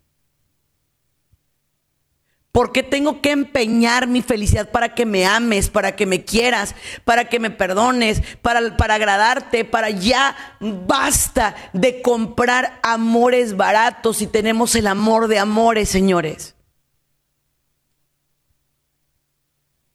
¿Por 2.57 2.73
qué 2.73 2.83
tengo 2.83 3.21
que 3.21 3.33
empeñar 3.33 4.07
mi 4.07 4.23
felicidad 4.23 4.71
para 4.71 4.95
que 4.95 5.05
me 5.05 5.27
ames, 5.27 5.69
para 5.69 5.95
que 5.95 6.07
me 6.07 6.25
quieras, 6.25 6.75
para 7.05 7.29
que 7.29 7.39
me 7.39 7.51
perdones, 7.51 8.23
para, 8.41 8.61
agradarte, 8.95 9.67
para 9.67 9.91
ya 9.91 10.35
basta 10.59 11.55
de 11.75 12.01
comprar 12.01 12.81
amores 12.83 13.59
baratos 13.59 14.23
y 14.23 14.27
tenemos 14.27 14.75
el 14.75 14.87
amor 14.87 15.29
de 15.29 15.39
amores, 15.39 15.91
señores? 15.91 16.55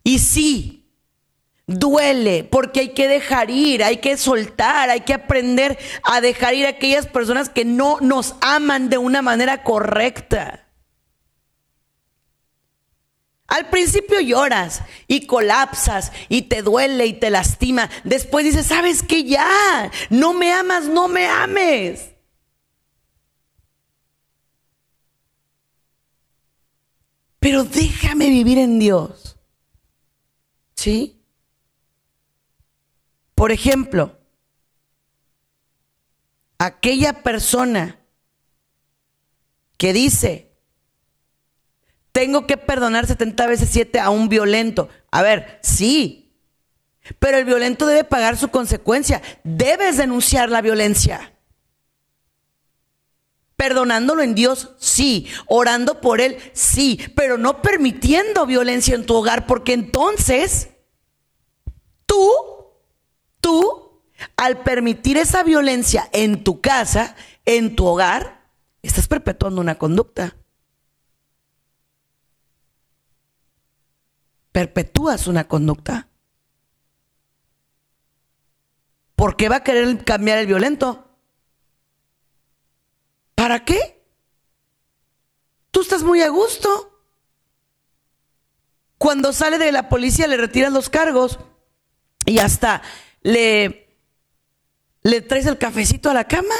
Y 0.03 0.19
sí, 0.19 0.80
duele 1.71 2.43
porque 2.43 2.81
hay 2.81 2.89
que 2.89 3.07
dejar 3.07 3.49
ir, 3.49 3.83
hay 3.83 3.97
que 3.97 4.17
soltar, 4.17 4.89
hay 4.89 5.01
que 5.01 5.13
aprender 5.13 5.77
a 6.03 6.21
dejar 6.21 6.53
ir 6.53 6.65
a 6.65 6.69
aquellas 6.69 7.07
personas 7.07 7.49
que 7.49 7.65
no 7.65 7.97
nos 8.01 8.35
aman 8.41 8.89
de 8.89 8.97
una 8.97 9.21
manera 9.21 9.63
correcta. 9.63 10.67
Al 13.47 13.69
principio 13.69 14.21
lloras 14.21 14.81
y 15.07 15.27
colapsas 15.27 16.13
y 16.29 16.43
te 16.43 16.61
duele 16.61 17.05
y 17.05 17.13
te 17.13 17.29
lastima. 17.29 17.89
Después 18.05 18.45
dices, 18.45 18.65
¿sabes 18.65 19.03
qué? 19.03 19.25
Ya, 19.25 19.91
no 20.09 20.33
me 20.33 20.53
amas, 20.53 20.85
no 20.85 21.09
me 21.09 21.27
ames. 21.27 22.11
Pero 27.39 27.63
déjame 27.65 28.29
vivir 28.29 28.57
en 28.57 28.79
Dios. 28.79 29.37
¿Sí? 30.75 31.20
Por 33.41 33.51
ejemplo, 33.51 34.19
aquella 36.59 37.23
persona 37.23 37.99
que 39.77 39.93
dice, 39.93 40.51
tengo 42.11 42.45
que 42.45 42.57
perdonar 42.57 43.07
70 43.07 43.47
veces 43.47 43.69
7 43.71 43.99
a 43.99 44.11
un 44.11 44.29
violento. 44.29 44.89
A 45.09 45.23
ver, 45.23 45.57
sí, 45.63 46.37
pero 47.17 47.39
el 47.39 47.45
violento 47.45 47.87
debe 47.87 48.03
pagar 48.03 48.37
su 48.37 48.49
consecuencia. 48.49 49.23
Debes 49.43 49.97
denunciar 49.97 50.51
la 50.51 50.61
violencia. 50.61 51.33
Perdonándolo 53.55 54.21
en 54.21 54.35
Dios, 54.35 54.75
sí. 54.77 55.27
Orando 55.47 55.99
por 55.99 56.21
Él, 56.21 56.37
sí. 56.53 56.99
Pero 57.15 57.39
no 57.39 57.63
permitiendo 57.63 58.45
violencia 58.45 58.93
en 58.93 59.07
tu 59.07 59.15
hogar, 59.15 59.47
porque 59.47 59.73
entonces 59.73 60.69
tú, 62.05 62.50
tú, 63.41 64.01
al 64.37 64.59
permitir 64.61 65.17
esa 65.17 65.43
violencia 65.43 66.09
en 66.13 66.43
tu 66.43 66.61
casa, 66.61 67.15
en 67.45 67.75
tu 67.75 67.85
hogar, 67.85 68.47
estás 68.81 69.07
perpetuando 69.07 69.59
una 69.59 69.77
conducta. 69.77 70.35
perpetúas 74.51 75.27
una 75.27 75.47
conducta. 75.47 76.07
¿Por 79.15 79.35
qué 79.35 79.49
va 79.49 79.57
a 79.57 79.63
querer 79.63 80.03
cambiar 80.03 80.39
el 80.39 80.47
violento? 80.47 81.07
¿Para 83.35 83.63
qué? 83.63 84.03
Tú 85.71 85.81
estás 85.81 86.03
muy 86.03 86.21
a 86.21 86.29
gusto. 86.29 86.99
Cuando 88.97 89.33
sale 89.33 89.57
de 89.57 89.71
la 89.71 89.89
policía 89.89 90.27
le 90.27 90.37
retiras 90.37 90.71
los 90.71 90.89
cargos 90.89 91.39
y 92.25 92.39
hasta 92.39 92.81
le, 93.21 93.97
le 95.03 95.21
traes 95.21 95.45
el 95.45 95.57
cafecito 95.57 96.09
a 96.09 96.13
la 96.13 96.27
cama. 96.27 96.55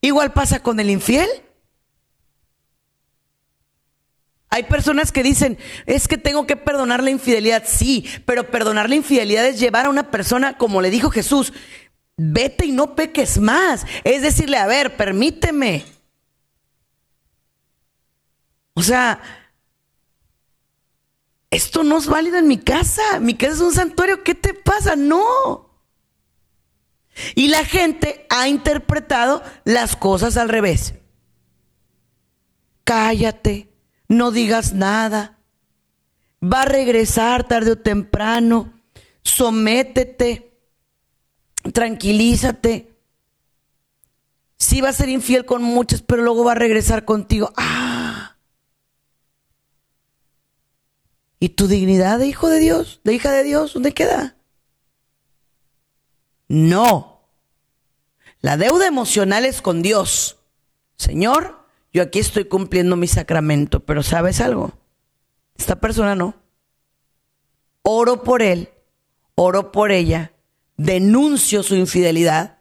Igual 0.00 0.32
pasa 0.32 0.62
con 0.62 0.80
el 0.80 0.90
infiel. 0.90 1.28
Hay 4.48 4.64
personas 4.64 5.12
que 5.12 5.22
dicen, 5.22 5.56
es 5.86 6.08
que 6.08 6.18
tengo 6.18 6.46
que 6.46 6.56
perdonar 6.56 7.02
la 7.02 7.10
infidelidad. 7.10 7.62
Sí, 7.66 8.06
pero 8.26 8.50
perdonar 8.50 8.88
la 8.88 8.96
infidelidad 8.96 9.46
es 9.46 9.58
llevar 9.58 9.86
a 9.86 9.90
una 9.90 10.10
persona, 10.10 10.58
como 10.58 10.82
le 10.82 10.90
dijo 10.90 11.10
Jesús, 11.10 11.54
vete 12.16 12.66
y 12.66 12.72
no 12.72 12.94
peques 12.94 13.38
más. 13.38 13.86
Es 14.04 14.20
decirle, 14.20 14.58
a 14.58 14.66
ver, 14.66 14.96
permíteme. 14.96 15.86
O 18.74 18.82
sea, 18.82 19.41
esto 21.52 21.84
no 21.84 21.98
es 21.98 22.06
válido 22.06 22.38
en 22.38 22.48
mi 22.48 22.58
casa. 22.58 23.20
Mi 23.20 23.34
casa 23.34 23.52
es 23.52 23.60
un 23.60 23.72
santuario. 23.72 24.24
¿Qué 24.24 24.34
te 24.34 24.54
pasa? 24.54 24.96
No. 24.96 25.70
Y 27.34 27.48
la 27.48 27.64
gente 27.64 28.26
ha 28.30 28.48
interpretado 28.48 29.42
las 29.64 29.94
cosas 29.94 30.36
al 30.36 30.48
revés. 30.48 30.94
Cállate 32.82 33.72
no 34.12 34.30
digas 34.30 34.74
nada. 34.74 35.38
Va 36.42 36.62
a 36.62 36.66
regresar 36.66 37.46
tarde 37.48 37.72
o 37.72 37.78
temprano. 37.78 38.72
Sométete. 39.22 40.58
Tranquilízate. 41.72 42.96
Sí 44.58 44.80
va 44.80 44.90
a 44.90 44.92
ser 44.92 45.08
infiel 45.08 45.44
con 45.44 45.62
muchos, 45.62 46.02
pero 46.02 46.22
luego 46.22 46.44
va 46.44 46.52
a 46.52 46.56
regresar 46.56 47.04
contigo. 47.04 47.52
Ah. 47.56 47.91
¿Y 51.42 51.48
tu 51.48 51.66
dignidad 51.66 52.20
de 52.20 52.28
hijo 52.28 52.48
de 52.48 52.60
Dios, 52.60 53.00
de 53.02 53.14
hija 53.14 53.32
de 53.32 53.42
Dios, 53.42 53.74
dónde 53.74 53.92
queda? 53.92 54.36
No. 56.46 57.26
La 58.42 58.56
deuda 58.56 58.86
emocional 58.86 59.44
es 59.44 59.60
con 59.60 59.82
Dios. 59.82 60.38
Señor, 60.94 61.66
yo 61.92 62.04
aquí 62.04 62.20
estoy 62.20 62.44
cumpliendo 62.44 62.94
mi 62.94 63.08
sacramento, 63.08 63.80
pero 63.80 64.04
¿sabes 64.04 64.40
algo? 64.40 64.72
Esta 65.56 65.80
persona 65.80 66.14
no. 66.14 66.36
Oro 67.82 68.22
por 68.22 68.40
él, 68.40 68.68
oro 69.34 69.72
por 69.72 69.90
ella, 69.90 70.32
denuncio 70.76 71.64
su 71.64 71.74
infidelidad, 71.74 72.60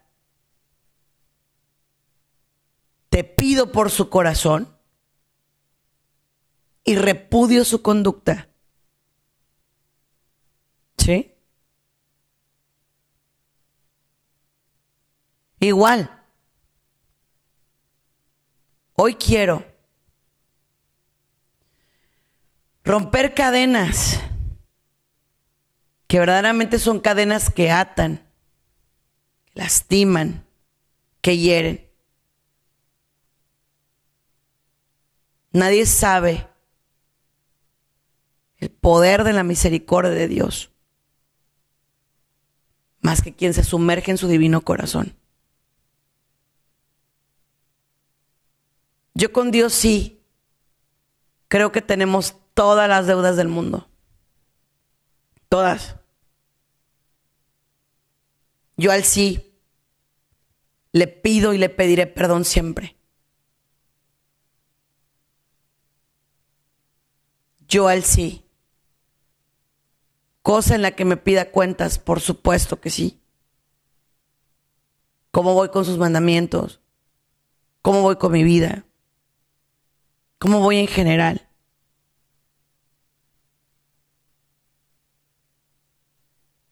te 3.10 3.24
pido 3.24 3.72
por 3.72 3.92
su 3.92 4.10
corazón 4.10 4.76
y 6.84 6.96
repudio 6.96 7.64
su 7.64 7.84
conducta. 7.84 8.48
¿Sí? 11.02 11.34
Igual 15.62 16.22
Hoy 19.04 19.16
quiero 19.16 19.66
romper 22.84 23.34
cadenas 23.34 24.22
que 26.06 26.20
verdaderamente 26.20 26.78
son 26.78 27.00
cadenas 27.00 27.50
que 27.50 27.72
atan, 27.72 28.18
que 29.46 29.60
lastiman, 29.60 30.46
que 31.22 31.38
hieren. 31.40 31.90
Nadie 35.52 35.88
sabe 35.88 36.48
el 38.60 38.70
poder 38.70 39.24
de 39.24 39.34
la 39.34 39.44
misericordia 39.44 40.12
de 40.12 40.28
Dios 40.28 40.70
más 43.00 43.24
que 43.24 43.34
quien 43.34 43.56
se 43.56 43.64
sumerge 43.64 44.12
en 44.12 44.20
su 44.20 44.28
divino 44.28 44.62
corazón. 44.62 45.18
Yo 49.14 49.32
con 49.32 49.52
Dios 49.52 49.74
sí. 49.74 50.22
Creo 51.48 51.72
que 51.72 51.82
tenemos 51.82 52.36
todas 52.54 52.88
las 52.88 53.08
deudas 53.08 53.36
del 53.36 53.48
mundo. 53.48 53.90
Todas. 55.50 55.98
Yo 58.78 58.92
al 58.92 59.04
sí 59.04 59.48
le 60.94 61.08
pido 61.08 61.54
y 61.54 61.58
le 61.58 61.70
pediré 61.70 62.08
perdón 62.08 62.46
siempre. 62.46 62.98
yo 67.72 67.88
al 67.88 68.04
sí. 68.04 68.46
Cosa 70.44 70.76
en 70.76 70.82
la 70.82 70.92
que 70.92 71.06
me 71.06 71.18
pida 71.18 71.52
cuentas, 71.52 71.98
por 71.98 72.20
supuesto 72.20 72.82
que 72.82 72.90
sí. 72.90 73.22
¿Cómo 75.32 75.54
voy 75.54 75.70
con 75.70 75.86
sus 75.86 75.98
mandamientos? 75.98 76.82
¿Cómo 77.82 78.02
voy 78.02 78.18
con 78.18 78.34
mi 78.34 78.44
vida? 78.44 78.86
¿Cómo 80.42 80.60
voy 80.60 80.78
en 80.78 80.88
general? 80.88 81.48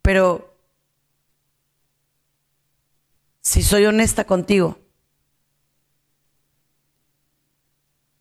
Pero 0.01 0.57
si 3.41 3.61
soy 3.61 3.85
honesta 3.85 4.23
contigo, 4.23 4.79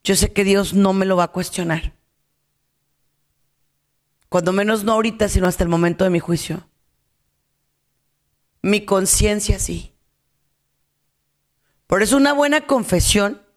yo 0.05 0.17
sé 0.17 0.35
que 0.35 0.45
Dios 0.45 0.75
no 0.75 0.93
me 0.93 1.07
lo 1.07 1.17
va 1.17 1.25
a 1.25 1.33
cuestionar. 1.33 1.95
Cuando 4.29 4.53
menos 4.53 4.85
no 4.85 4.93
ahorita, 4.93 5.31
sino 5.31 5.47
hasta 5.47 5.65
el 5.65 5.71
momento 5.71 6.05
de 6.05 6.11
mi 6.11 6.21
juicio. 6.21 6.69
Mi 8.61 8.85
conciencia 8.85 9.59
sí. 9.59 9.95
Por 11.87 12.03
eso 12.03 12.19
una 12.19 12.35
buena 12.35 12.67
confesión 12.67 13.48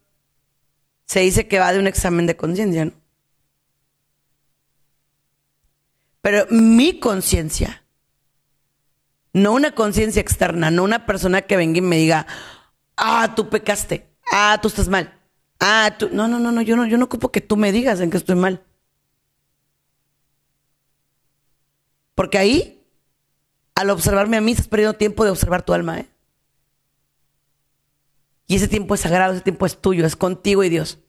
se 1.12 1.20
dice 1.20 1.46
que 1.46 1.60
va 1.60 1.74
de 1.74 1.80
un 1.80 1.88
examen 1.88 2.26
de 2.26 2.38
conciencia, 2.38 2.86
¿no? 2.86 2.94
Pero 6.22 6.48
mi 6.50 7.02
conciencia, 7.02 7.84
no 9.34 9.52
una 9.52 9.76
conciencia 9.76 10.22
externa, 10.22 10.72
no 10.72 10.86
una 10.86 11.06
persona 11.06 11.42
que 11.42 11.58
venga 11.58 11.80
y 11.80 11.82
me 11.82 11.98
diga, 11.98 12.28
ah, 12.96 13.34
tú 13.36 13.50
pecaste, 13.50 14.08
ah, 14.32 14.58
tú 14.62 14.70
estás 14.70 14.88
mal, 14.88 15.20
ah, 15.60 15.94
tú, 16.00 16.08
no, 16.14 16.30
no, 16.30 16.40
no, 16.40 16.54
no, 16.54 16.62
yo 16.62 16.78
no, 16.78 16.86
yo 16.86 16.98
no 16.98 17.04
ocupo 17.04 17.30
que 17.30 17.42
tú 17.42 17.58
me 17.58 17.74
digas 17.74 18.00
en 18.00 18.10
que 18.10 18.16
estoy 18.16 18.36
mal. 18.38 18.64
Porque 22.16 22.38
ahí, 22.38 22.86
al 23.76 23.90
observarme 23.90 24.38
a 24.38 24.42
mí, 24.42 24.54
estás 24.54 24.70
perdiendo 24.70 24.98
tiempo 24.98 25.26
de 25.26 25.32
observar 25.32 25.64
tu 25.64 25.74
alma, 25.74 26.00
¿eh? 26.00 26.11
Y 28.52 28.56
ese 28.58 28.68
tiempo 28.68 28.96
es 28.96 29.00
sagrado, 29.00 29.32
ese 29.32 29.44
tiempo 29.44 29.66
es 29.66 29.80
tuyo, 29.80 30.06
es 30.06 30.18
contigo 30.18 30.62
y 30.62 30.68
Dios. 30.68 31.00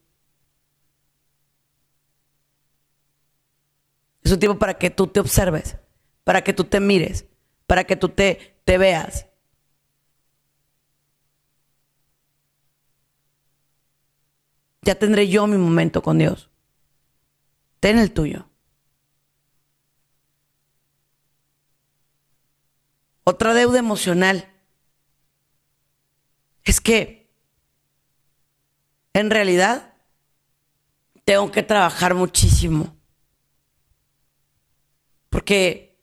Es 4.22 4.30
un 4.30 4.38
tiempo 4.38 4.60
para 4.60 4.78
que 4.78 4.90
tú 4.90 5.08
te 5.08 5.18
observes, 5.18 5.76
para 6.22 6.44
que 6.44 6.52
tú 6.52 6.62
te 6.62 6.78
mires, 6.78 7.26
para 7.66 7.82
que 7.82 7.96
tú 7.96 8.10
te, 8.10 8.60
te 8.64 8.78
veas. 8.78 9.26
Ya 14.82 14.94
tendré 14.94 15.26
yo 15.26 15.48
mi 15.48 15.56
momento 15.56 16.00
con 16.00 16.18
Dios. 16.18 16.48
Ten 17.80 17.98
el 17.98 18.12
tuyo. 18.12 18.48
Otra 23.24 23.52
deuda 23.52 23.80
emocional 23.80 24.48
es 26.62 26.80
que 26.80 27.21
en 29.12 29.30
realidad 29.30 29.94
tengo 31.24 31.50
que 31.50 31.62
trabajar 31.62 32.14
muchísimo. 32.14 32.96
Porque 35.30 35.98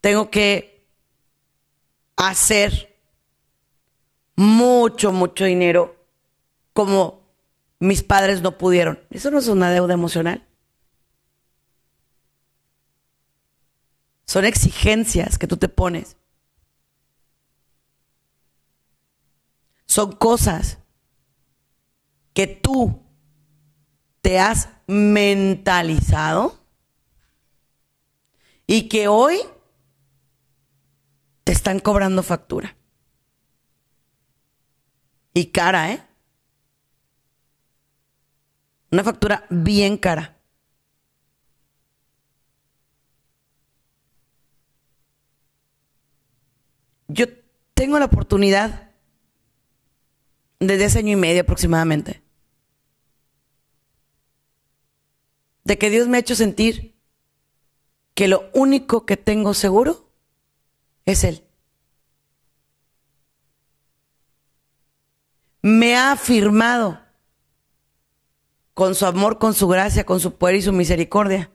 tengo 0.00 0.30
que 0.30 0.88
hacer 2.16 3.00
mucho, 4.36 5.12
mucho 5.12 5.44
dinero 5.44 5.96
como 6.72 7.22
mis 7.78 8.02
padres 8.02 8.42
no 8.42 8.58
pudieron. 8.58 9.00
Eso 9.10 9.30
no 9.30 9.38
es 9.38 9.48
una 9.48 9.70
deuda 9.70 9.94
emocional. 9.94 10.46
Son 14.24 14.44
exigencias 14.44 15.38
que 15.38 15.46
tú 15.46 15.56
te 15.56 15.68
pones. 15.68 16.16
Son 19.86 20.12
cosas 20.12 20.78
que 22.32 22.46
tú 22.46 23.02
te 24.20 24.38
has 24.38 24.68
mentalizado 24.86 26.58
y 28.66 28.88
que 28.88 29.08
hoy 29.08 29.38
te 31.44 31.52
están 31.52 31.80
cobrando 31.80 32.22
factura. 32.22 32.76
Y 35.34 35.46
cara, 35.46 35.92
¿eh? 35.92 36.02
Una 38.90 39.02
factura 39.02 39.46
bien 39.48 39.96
cara. 39.96 40.38
Yo 47.08 47.26
tengo 47.74 47.98
la 47.98 48.04
oportunidad 48.06 48.90
desde 50.60 50.84
hace 50.84 50.98
año 51.00 51.12
y 51.12 51.16
medio 51.16 51.42
aproximadamente. 51.42 52.21
De 55.64 55.78
que 55.78 55.90
Dios 55.90 56.08
me 56.08 56.16
ha 56.16 56.20
hecho 56.20 56.34
sentir 56.34 56.94
que 58.14 58.28
lo 58.28 58.50
único 58.52 59.06
que 59.06 59.16
tengo 59.16 59.54
seguro 59.54 60.08
es 61.04 61.24
Él. 61.24 61.44
Me 65.62 65.96
ha 65.96 66.12
afirmado 66.12 67.00
con 68.74 68.94
su 68.94 69.06
amor, 69.06 69.38
con 69.38 69.54
su 69.54 69.68
gracia, 69.68 70.04
con 70.04 70.18
su 70.18 70.36
poder 70.36 70.56
y 70.56 70.62
su 70.62 70.72
misericordia, 70.72 71.50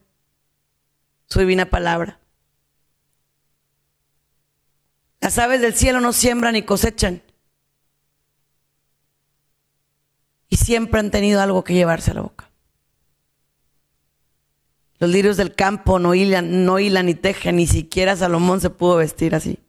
su 1.26 1.40
divina 1.40 1.70
palabra. 1.70 2.20
Las 5.20 5.38
aves 5.40 5.62
del 5.62 5.74
cielo 5.74 6.00
no 6.00 6.14
siembran 6.14 6.54
ni 6.54 6.62
cosechan, 6.64 7.22
y 10.50 10.56
siempre 10.56 11.00
han 11.00 11.12
tenido 11.12 11.42
algo 11.42 11.64
que 11.64 11.74
llevarse 11.74 12.12
a 12.12 12.14
la 12.14 12.22
boca. 12.22 12.47
Los 15.00 15.10
lirios 15.10 15.38
del 15.38 15.54
campo 15.54 16.00
no 16.00 16.16
hilan, 16.16 16.66
no 16.66 16.80
hilan 16.80 17.06
ni 17.06 17.16
tejen, 17.16 17.58
ni 17.58 17.68
siquiera 17.68 18.16
Salomón 18.16 18.62
se 18.62 18.70
pudo 18.70 18.98
vestir 18.98 19.36
así. 19.36 19.60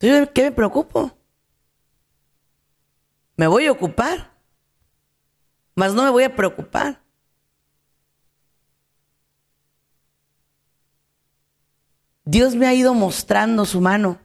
Entonces, 0.00 0.30
¿qué 0.34 0.44
me 0.44 0.52
preocupo? 0.52 1.16
Me 3.36 3.46
voy 3.46 3.66
a 3.66 3.72
ocupar, 3.72 4.32
mas 5.74 5.94
no 5.94 6.02
me 6.02 6.10
voy 6.10 6.24
a 6.24 6.34
preocupar. 6.34 7.00
Dios 12.24 12.54
me 12.54 12.66
ha 12.66 12.74
ido 12.74 12.94
mostrando 12.94 13.64
su 13.64 13.80
mano 13.80 14.18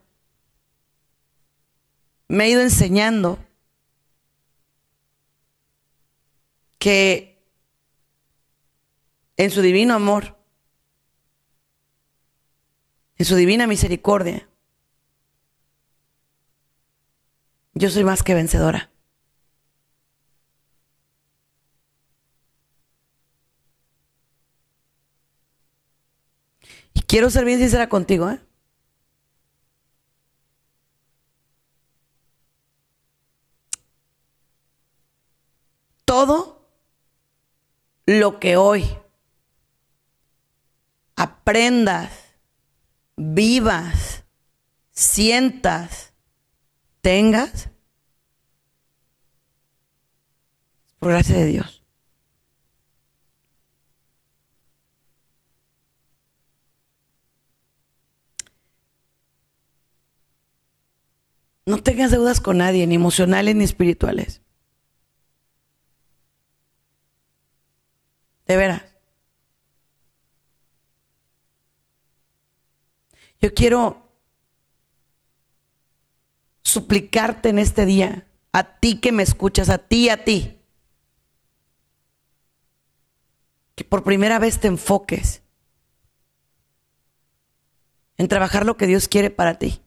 me 2.28 2.44
ha 2.44 2.48
ido 2.48 2.62
enseñando 2.62 3.40
que 6.78 7.42
en 9.38 9.52
su 9.52 9.62
divino 9.62 9.94
amor, 9.94 10.36
en 13.18 13.26
su 13.26 13.36
divina 13.36 13.68
misericordia, 13.68 14.48
yo 17.74 17.90
soy 17.90 18.04
más 18.04 18.24
que 18.24 18.34
vencedora. 18.34 18.90
Y 26.94 27.02
quiero 27.02 27.30
ser 27.30 27.46
bien 27.46 27.60
sincera 27.60 27.90
contigo, 27.90 28.30
¿eh? 28.30 28.42
todo 36.08 36.57
lo 38.08 38.40
que 38.40 38.56
hoy 38.56 38.86
aprendas, 41.16 42.12
vivas, 43.18 44.24
sientas, 44.92 46.14
tengas, 47.02 47.70
por 51.00 51.10
gracia 51.10 51.36
de 51.36 51.46
Dios. 51.46 51.84
No 61.66 61.84
tengas 61.84 62.12
deudas 62.12 62.40
con 62.40 62.60
nadie, 62.60 62.88
ni 62.88 62.96
emocionales 62.96 63.54
ni 63.58 63.66
espirituales. 63.66 64.42
De 68.48 68.56
veras. 68.56 68.84
Yo 73.40 73.54
quiero 73.54 74.10
suplicarte 76.64 77.50
en 77.50 77.60
este 77.60 77.86
día, 77.86 78.28
a 78.52 78.80
ti 78.80 79.00
que 79.00 79.12
me 79.12 79.24
escuchas, 79.24 79.70
a 79.70 79.78
ti, 79.78 80.10
a 80.10 80.24
ti, 80.24 80.60
que 83.76 83.84
por 83.84 84.04
primera 84.04 84.40
vez 84.40 84.60
te 84.60 84.68
enfoques 84.68 85.44
en 88.18 88.28
trabajar 88.28 88.66
lo 88.66 88.76
que 88.76 88.88
Dios 88.88 89.08
quiere 89.08 89.30
para 89.30 89.60
ti. 89.60 89.82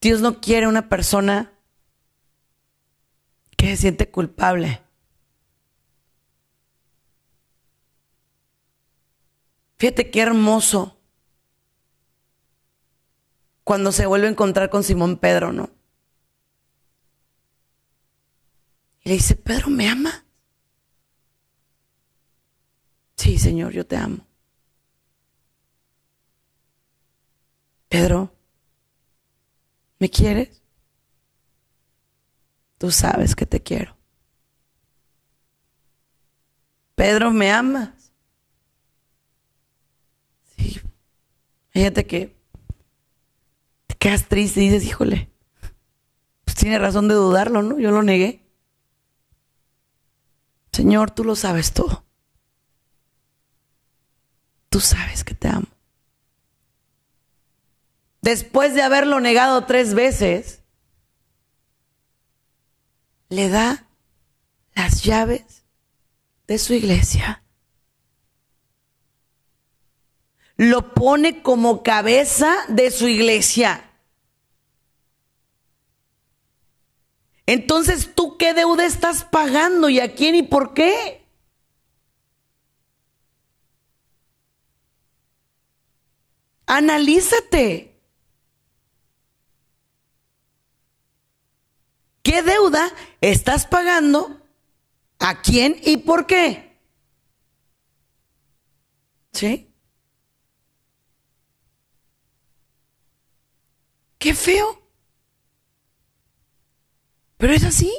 Dios 0.00 0.20
no 0.20 0.40
quiere 0.40 0.66
una 0.66 0.88
persona 0.88 1.55
que 3.56 3.68
se 3.68 3.76
siente 3.76 4.10
culpable. 4.10 4.82
Fíjate 9.78 10.10
qué 10.10 10.20
hermoso 10.20 10.98
cuando 13.64 13.92
se 13.92 14.06
vuelve 14.06 14.28
a 14.28 14.30
encontrar 14.30 14.70
con 14.70 14.82
Simón 14.82 15.18
Pedro, 15.18 15.52
¿no? 15.52 15.70
Y 19.02 19.08
le 19.10 19.14
dice, 19.16 19.36
Pedro, 19.36 19.70
¿me 19.70 19.88
ama? 19.88 20.24
Sí, 23.16 23.38
Señor, 23.38 23.72
yo 23.72 23.86
te 23.86 23.96
amo. 23.96 24.26
Pedro, 27.88 28.32
¿me 29.98 30.10
quieres? 30.10 30.62
Tú 32.78 32.90
sabes 32.90 33.34
que 33.34 33.46
te 33.46 33.62
quiero. 33.62 33.96
Pedro, 36.94 37.30
¿me 37.30 37.50
amas? 37.50 38.12
Sí. 40.56 40.80
Fíjate 41.70 42.06
que 42.06 42.36
te 43.86 43.94
quedas 43.96 44.26
triste 44.28 44.62
y 44.62 44.68
dices, 44.68 44.88
híjole, 44.88 45.30
pues 46.44 46.56
tiene 46.56 46.78
razón 46.78 47.08
de 47.08 47.14
dudarlo, 47.14 47.62
¿no? 47.62 47.78
Yo 47.78 47.90
lo 47.90 48.02
negué. 48.02 48.42
Señor, 50.72 51.10
tú 51.10 51.24
lo 51.24 51.36
sabes 51.36 51.72
todo. 51.72 52.04
Tú 54.68 54.80
sabes 54.80 55.24
que 55.24 55.34
te 55.34 55.48
amo. 55.48 55.68
Después 58.20 58.74
de 58.74 58.82
haberlo 58.82 59.20
negado 59.20 59.64
tres 59.64 59.94
veces, 59.94 60.62
le 63.28 63.48
da 63.48 63.86
las 64.74 65.02
llaves 65.02 65.64
de 66.46 66.58
su 66.58 66.74
iglesia. 66.74 67.42
Lo 70.56 70.94
pone 70.94 71.42
como 71.42 71.82
cabeza 71.82 72.54
de 72.68 72.90
su 72.90 73.08
iglesia. 73.08 73.90
Entonces, 77.46 78.14
¿tú 78.14 78.36
qué 78.38 78.54
deuda 78.54 78.84
estás 78.84 79.24
pagando 79.24 79.88
y 79.88 80.00
a 80.00 80.14
quién 80.14 80.34
y 80.34 80.42
por 80.42 80.74
qué? 80.74 81.24
Analízate. 86.66 87.95
¿Qué 92.26 92.42
deuda 92.42 92.92
estás 93.20 93.68
pagando? 93.68 94.40
¿A 95.20 95.42
quién 95.42 95.76
y 95.84 95.98
por 95.98 96.26
qué? 96.26 96.76
¿Sí? 99.32 99.72
Qué 104.18 104.34
feo. 104.34 104.82
Pero 107.36 107.52
es 107.52 107.62
así. 107.62 107.92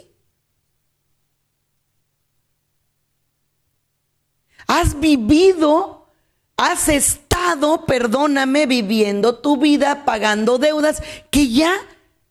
Has 4.68 5.00
vivido, 5.00 6.12
has 6.58 6.90
estado, 6.90 7.86
perdóname, 7.86 8.66
viviendo 8.66 9.40
tu 9.40 9.56
vida 9.56 10.04
pagando 10.04 10.58
deudas 10.58 11.02
que 11.32 11.48
ya 11.48 11.80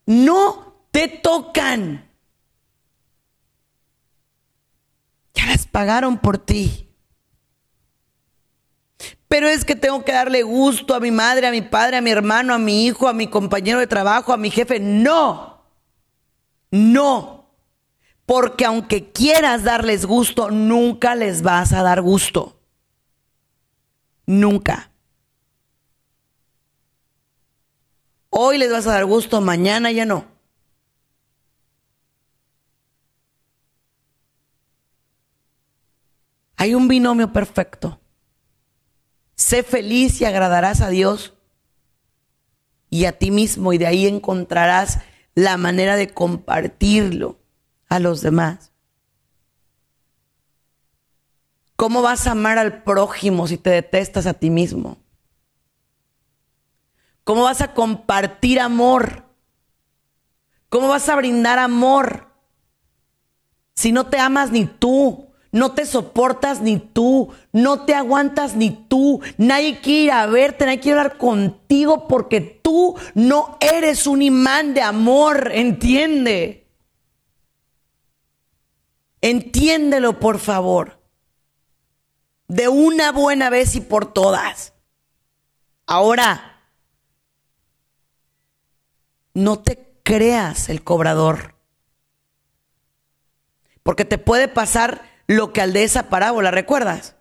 no 0.05 0.66
te 0.97 1.09
tocan. 1.09 2.11
Ya 5.35 5.45
las 5.45 5.67
pagaron 5.67 6.17
por 6.17 6.39
ti. 6.39 6.89
Pero 9.29 9.47
es 9.47 9.67
que 9.67 9.77
tengo 9.77 10.07
que 10.07 10.13
darle 10.13 10.43
gusto 10.43 10.95
a 10.95 11.01
mi 11.01 11.11
madre, 11.11 11.49
a 11.49 11.51
mi 11.51 11.61
padre, 11.61 11.99
a 11.99 12.01
mi 12.01 12.11
hermano, 12.11 12.55
a 12.55 12.59
mi 12.59 12.87
hijo, 12.87 13.09
a 13.09 13.13
mi 13.13 13.27
compañero 13.27 13.79
de 13.79 13.87
trabajo, 13.87 14.33
a 14.33 14.39
mi 14.39 14.51
jefe. 14.51 14.81
No, 14.81 15.67
no. 16.71 17.51
Porque 18.25 18.65
aunque 18.65 19.13
quieras 19.13 19.65
darles 19.65 20.07
gusto, 20.07 20.51
nunca 20.51 21.15
les 21.15 21.43
vas 21.43 21.75
a 21.75 21.83
dar 21.83 22.01
gusto. 22.01 22.59
Nunca. 24.25 24.91
Hoy 28.31 28.57
les 28.57 28.73
vas 28.73 28.87
a 28.87 28.93
dar 28.93 29.05
gusto, 29.05 29.43
mañana 29.43 29.93
ya 29.93 30.07
no. 30.07 30.36
Hay 36.57 36.75
un 36.75 36.89
binomio 36.89 37.33
perfecto. 37.33 38.01
Sé 39.35 39.63
feliz 39.63 40.21
y 40.21 40.25
agradarás 40.25 40.81
a 40.81 40.89
Dios 40.89 41.35
y 42.89 43.05
a 43.05 43.13
ti 43.19 43.31
mismo 43.31 43.73
y 43.73 43.79
de 43.79 43.87
ahí 43.87 44.07
encontrarás 44.07 45.01
la 45.35 45.59
manera 45.59 45.97
de 45.97 46.09
compartirlo 46.09 47.39
a 47.89 47.99
los 47.99 48.23
demás. 48.23 48.73
¿Cómo 51.77 52.01
vas 52.01 52.27
a 52.27 52.31
amar 52.31 52.59
al 52.59 52.83
prójimo 52.83 53.47
si 53.47 53.59
te 53.59 53.69
detestas 53.69 54.27
a 54.27 54.33
ti 54.33 54.49
mismo? 54.49 54.97
¿Cómo 57.23 57.43
vas 57.43 57.61
a 57.61 57.75
compartir 57.75 58.61
amor? 58.61 59.25
¿Cómo 60.71 60.89
vas 60.89 61.09
a 61.11 61.17
brindar 61.17 61.59
amor 61.59 62.33
si 63.75 63.93
no 63.93 64.07
te 64.07 64.19
amas 64.19 64.51
ni 64.53 64.65
tú? 64.65 65.26
No 65.53 65.73
te 65.73 65.87
soportas 65.87 66.61
ni 66.61 66.79
tú, 66.79 67.33
no 67.53 67.85
te 67.85 67.95
aguantas 67.95 68.57
ni 68.57 68.71
tú. 68.71 69.21
Nadie 69.39 69.81
quiere 69.81 70.05
ir 70.05 70.13
a 70.13 70.27
verte, 70.27 70.67
nadie 70.67 70.81
quiere 70.81 71.01
hablar 71.01 71.19
contigo 71.19 72.09
porque 72.09 72.41
tú 72.41 72.97
no 73.15 73.57
eres 73.61 74.07
un 74.07 74.23
imán 74.23 74.75
de 74.75 74.83
amor, 74.83 75.51
entiende. 75.53 76.67
Entiéndelo, 79.21 80.21
por 80.21 80.39
favor. 80.39 81.01
De 82.49 82.69
una 82.69 83.13
buena 83.13 83.51
vez 83.51 83.75
y 83.75 83.81
por 83.81 84.13
todas. 84.13 84.73
Ahora, 85.87 86.61
no 89.35 89.59
te 89.61 89.99
creas 90.03 90.69
el 90.69 90.83
cobrador. 90.83 91.55
Porque 93.83 94.05
te 94.05 94.19
puede 94.19 94.49
pasar 94.49 95.16
lo 95.27 95.53
que 95.53 95.61
al 95.61 95.73
de 95.73 95.85
esa 95.85 96.09
parábola, 96.09 96.51
¿recuerdas? 96.51 97.17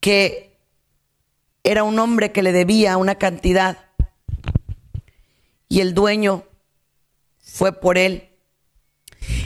Que 0.00 0.58
era 1.64 1.84
un 1.84 1.98
hombre 1.98 2.32
que 2.32 2.42
le 2.42 2.52
debía 2.52 2.96
una 2.96 3.16
cantidad 3.16 3.78
y 5.68 5.80
el 5.80 5.94
dueño 5.94 6.44
fue 7.40 7.72
por 7.72 7.98
él 7.98 8.32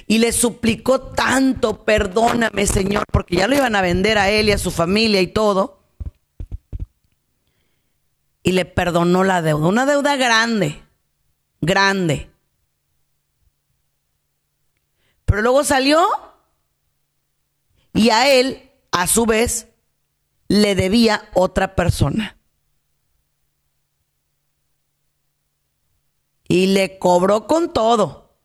y 0.07 0.19
le 0.19 0.33
suplicó 0.33 1.01
tanto, 1.01 1.85
perdóname 1.85 2.67
Señor, 2.67 3.05
porque 3.13 3.37
ya 3.37 3.49
lo 3.49 3.57
iban 3.57 3.75
a 3.75 3.83
vender 3.83 4.19
a 4.19 4.31
él 4.31 4.49
y 4.49 4.53
a 4.53 4.59
su 4.59 4.71
familia 4.71 5.21
y 5.21 5.27
todo. 5.27 5.81
Y 8.43 8.53
le 8.53 8.65
perdonó 8.65 9.25
la 9.25 9.43
deuda, 9.43 9.67
una 9.67 9.87
deuda 9.87 10.17
grande, 10.17 10.81
grande. 11.61 12.31
Pero 15.27 15.43
luego 15.43 15.65
salió 15.65 16.07
y 17.93 18.11
a 18.11 18.31
él, 18.31 18.71
a 18.93 19.07
su 19.07 19.27
vez, 19.27 19.69
le 20.49 20.75
debía 20.75 21.29
otra 21.35 21.75
persona. 21.75 22.39
Y 26.49 26.69
le 26.69 26.99
cobró 26.99 27.47
con 27.47 27.73
todo. 27.73 28.37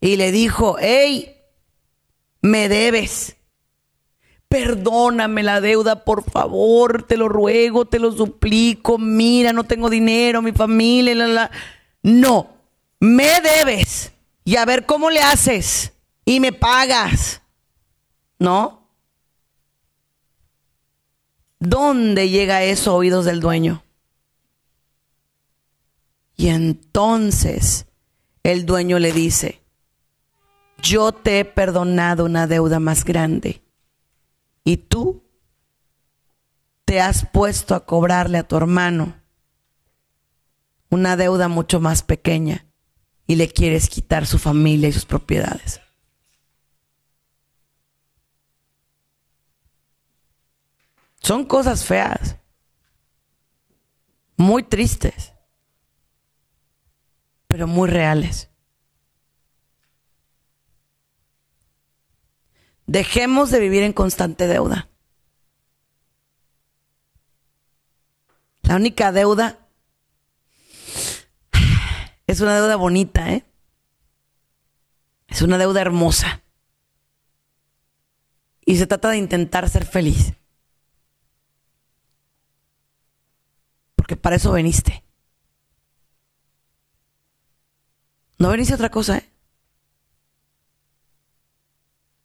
Y 0.00 0.16
le 0.16 0.32
dijo, 0.32 0.76
hey, 0.80 1.36
me 2.40 2.68
debes. 2.68 3.36
Perdóname 4.48 5.42
la 5.42 5.60
deuda, 5.60 6.04
por 6.04 6.22
favor, 6.22 7.02
te 7.02 7.18
lo 7.18 7.28
ruego, 7.28 7.84
te 7.84 7.98
lo 7.98 8.12
suplico. 8.12 8.96
Mira, 8.96 9.52
no 9.52 9.64
tengo 9.64 9.90
dinero, 9.90 10.40
mi 10.40 10.52
familia, 10.52 11.14
la, 11.14 11.26
la. 11.26 11.50
No, 12.02 12.56
me 13.00 13.42
debes 13.42 14.12
y 14.48 14.56
a 14.56 14.64
ver 14.64 14.86
cómo 14.86 15.10
le 15.10 15.20
haces 15.20 15.92
y 16.24 16.40
me 16.40 16.54
pagas. 16.54 17.42
¿No? 18.38 18.88
¿Dónde 21.58 22.30
llega 22.30 22.62
eso 22.62 22.92
a 22.92 22.94
oídos 22.94 23.26
del 23.26 23.40
dueño? 23.40 23.82
Y 26.34 26.48
entonces 26.48 27.88
el 28.42 28.64
dueño 28.64 28.98
le 28.98 29.12
dice, 29.12 29.60
yo 30.80 31.12
te 31.12 31.40
he 31.40 31.44
perdonado 31.44 32.24
una 32.24 32.46
deuda 32.46 32.80
más 32.80 33.04
grande 33.04 33.62
y 34.64 34.78
tú 34.78 35.24
te 36.86 37.02
has 37.02 37.26
puesto 37.26 37.74
a 37.74 37.84
cobrarle 37.84 38.38
a 38.38 38.48
tu 38.48 38.56
hermano 38.56 39.14
una 40.88 41.18
deuda 41.18 41.48
mucho 41.48 41.80
más 41.80 42.02
pequeña 42.02 42.64
y 43.28 43.36
le 43.36 43.46
quieres 43.46 43.90
quitar 43.90 44.26
su 44.26 44.38
familia 44.38 44.88
y 44.88 44.92
sus 44.92 45.04
propiedades. 45.04 45.80
Son 51.20 51.44
cosas 51.44 51.84
feas, 51.84 52.36
muy 54.38 54.62
tristes, 54.62 55.34
pero 57.46 57.66
muy 57.66 57.90
reales. 57.90 58.48
Dejemos 62.86 63.50
de 63.50 63.60
vivir 63.60 63.82
en 63.82 63.92
constante 63.92 64.46
deuda. 64.46 64.88
La 68.62 68.76
única 68.76 69.12
deuda 69.12 69.67
es 72.28 72.42
una 72.42 72.54
deuda 72.54 72.76
bonita, 72.76 73.32
¿eh? 73.32 73.44
Es 75.28 75.40
una 75.40 75.56
deuda 75.56 75.80
hermosa. 75.80 76.42
Y 78.66 78.76
se 78.76 78.86
trata 78.86 79.08
de 79.08 79.16
intentar 79.16 79.68
ser 79.70 79.86
feliz. 79.86 80.34
Porque 83.96 84.14
para 84.14 84.36
eso 84.36 84.52
veniste. 84.52 85.02
No 88.38 88.50
veniste 88.50 88.74
a 88.74 88.76
otra 88.76 88.90
cosa, 88.90 89.16
¿eh? 89.16 89.28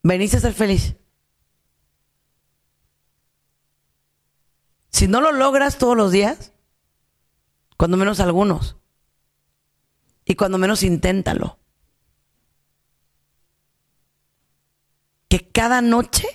Veniste 0.04 0.36
a 0.36 0.42
ser 0.42 0.54
feliz. 0.54 0.98
Si 4.90 5.08
no 5.08 5.22
lo 5.22 5.32
logras 5.32 5.78
todos 5.78 5.96
los 5.96 6.12
días, 6.12 6.52
cuando 7.78 7.96
menos 7.96 8.20
algunos, 8.20 8.76
y 10.26 10.36
cuando 10.36 10.58
menos 10.58 10.84
inténtalo. 10.84 11.58
Que 15.28 15.50
cada 15.50 15.82
noche 15.82 16.28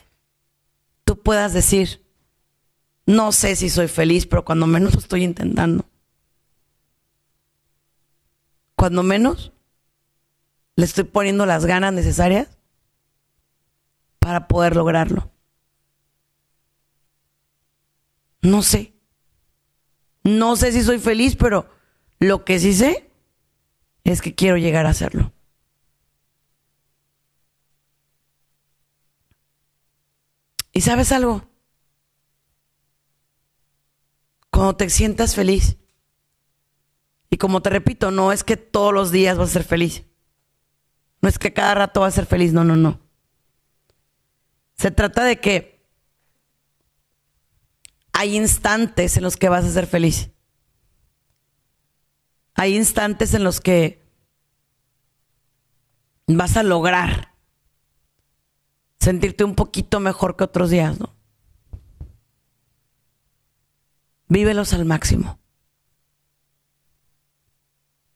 tú 1.05 1.23
puedas 1.23 1.53
decir, 1.53 2.05
no 3.07 3.33
sé 3.33 3.57
si 3.57 3.71
soy 3.71 3.89
feliz, 3.89 4.27
pero 4.27 4.45
cuando 4.45 4.67
menos 4.67 4.95
lo 4.95 5.01
estoy 5.01 5.25
intentando. 5.25 5.85
Cuando 8.75 9.03
menos 9.03 9.53
le 10.77 10.85
estoy 10.85 11.05
poniendo 11.05 11.47
las 11.47 11.65
ganas 11.65 11.93
necesarias 11.93 12.49
para 14.19 14.47
poder 14.47 14.77
lograrlo. 14.77 15.31
No 18.43 18.63
sé. 18.63 18.93
No 20.23 20.57
sé 20.57 20.73
si 20.73 20.83
soy 20.83 20.99
feliz, 20.99 21.35
pero 21.35 21.69
lo 22.19 22.45
que 22.45 22.59
sí 22.59 22.75
sé 22.75 23.08
es 24.05 24.23
que 24.23 24.35
quiero 24.35 24.57
llegar 24.57 24.87
a 24.87 24.91
hacerlo. 24.91 25.33
¿Y 30.73 30.81
sabes 30.81 31.13
algo? 31.13 31.49
Cuando 34.51 34.77
te 34.77 34.91
sientas 34.91 35.35
feliz, 35.35 35.77
y 37.31 37.37
como 37.37 37.63
te 37.63 37.71
repito, 37.71 38.11
no 38.11 38.33
es 38.33 38.45
que 38.45 38.57
todos 38.57 38.95
los 38.95 39.11
días 39.11 39.37
vas 39.37 39.51
a 39.51 39.53
ser 39.55 39.65
feliz. 39.65 40.05
No 41.21 41.29
es 41.29 41.39
que 41.39 41.53
cada 41.53 41.75
rato 41.75 42.01
vas 42.01 42.15
a 42.15 42.17
ser 42.17 42.27
feliz, 42.27 42.53
no, 42.53 42.65
no, 42.65 42.77
no. 42.77 43.01
Se 44.77 44.91
trata 44.91 45.25
de 45.25 45.41
que 45.41 45.85
hay 48.13 48.37
instantes 48.37 49.17
en 49.17 49.25
los 49.25 49.37
que 49.37 49.49
vas 49.49 49.65
a 49.65 49.71
ser 49.71 49.87
feliz. 49.87 50.31
Hay 52.59 52.75
instantes 52.75 53.35
en 53.35 53.45
los 53.45 53.61
que 53.61 54.05
vas 56.27 56.57
a 56.57 56.65
lograr 56.65 57.37
sentirte 58.99 59.45
un 59.45 59.55
poquito 59.55 60.01
mejor 60.01 60.37
que 60.37 60.43
otros 60.43 60.69
días, 60.69 60.99
¿no? 60.99 61.15
Vívelos 64.27 64.73
al 64.73 64.85
máximo. 64.87 65.39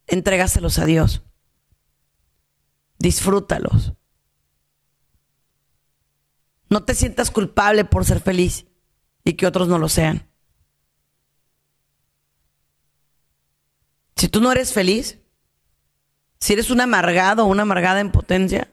Entrégaselos 0.09 0.80
a 0.80 0.86
Dios. 0.86 1.22
Disfrútalos. 2.99 3.93
No 6.68 6.82
te 6.82 6.97
sientas 6.97 7.30
culpable 7.30 7.84
por 7.84 8.05
ser 8.05 8.18
feliz 8.18 8.66
y 9.22 9.34
que 9.34 9.47
otros 9.47 9.68
no 9.68 9.78
lo 9.78 9.88
sean. 9.88 10.32
Si 14.23 14.29
tú 14.29 14.41
no 14.41 14.53
eres 14.53 14.73
feliz, 14.73 15.18
si 16.39 16.53
eres 16.53 16.70
un 16.70 16.81
amargado 16.81 17.43
o 17.43 17.49
una 17.49 17.62
amargada 17.62 17.99
en 17.99 18.12
potencia, 18.12 18.73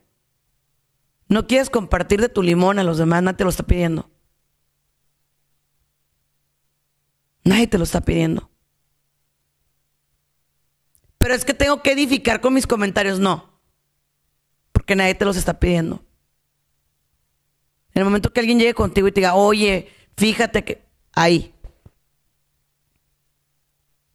no 1.28 1.48
quieres 1.48 1.72
compartir 1.72 2.22
de 2.22 2.30
tu 2.30 2.44
limón 2.44 2.78
a 2.78 2.84
los 2.84 3.00
demás, 3.00 3.24
nadie 3.24 3.38
te 3.38 3.46
lo 3.46 3.50
está 3.50 3.64
pidiendo. 3.64 4.12
Nadie 7.44 7.66
te 7.66 7.80
lo 7.80 7.84
está 7.84 8.02
pidiendo. 8.02 8.52
Pero 11.18 11.34
es 11.34 11.44
que 11.44 11.56
tengo 11.56 11.82
que 11.82 11.94
edificar 11.94 12.42
con 12.42 12.54
mis 12.54 12.68
comentarios, 12.68 13.20
no. 13.20 13.60
Porque 14.72 14.96
nadie 14.96 15.16
te 15.16 15.26
los 15.26 15.36
está 15.36 15.60
pidiendo. 15.60 16.06
En 17.96 18.02
el 18.02 18.06
momento 18.06 18.32
que 18.32 18.40
alguien 18.40 18.60
llegue 18.60 18.76
contigo 18.76 19.08
y 19.08 19.12
te 19.12 19.22
diga, 19.22 19.34
oye, 19.34 19.92
fíjate 20.16 20.64
que 20.64 20.86
ahí. 21.14 21.56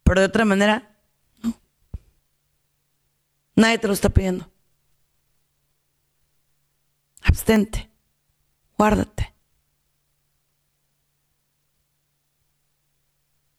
Pero 0.03 0.21
de 0.21 0.27
otra 0.27 0.45
manera, 0.45 0.94
Nadie 3.55 3.79
te 3.79 3.87
lo 3.87 3.93
está 3.93 4.09
pidiendo. 4.09 4.49
Abstente. 7.21 7.89
Guárdate. 8.77 9.33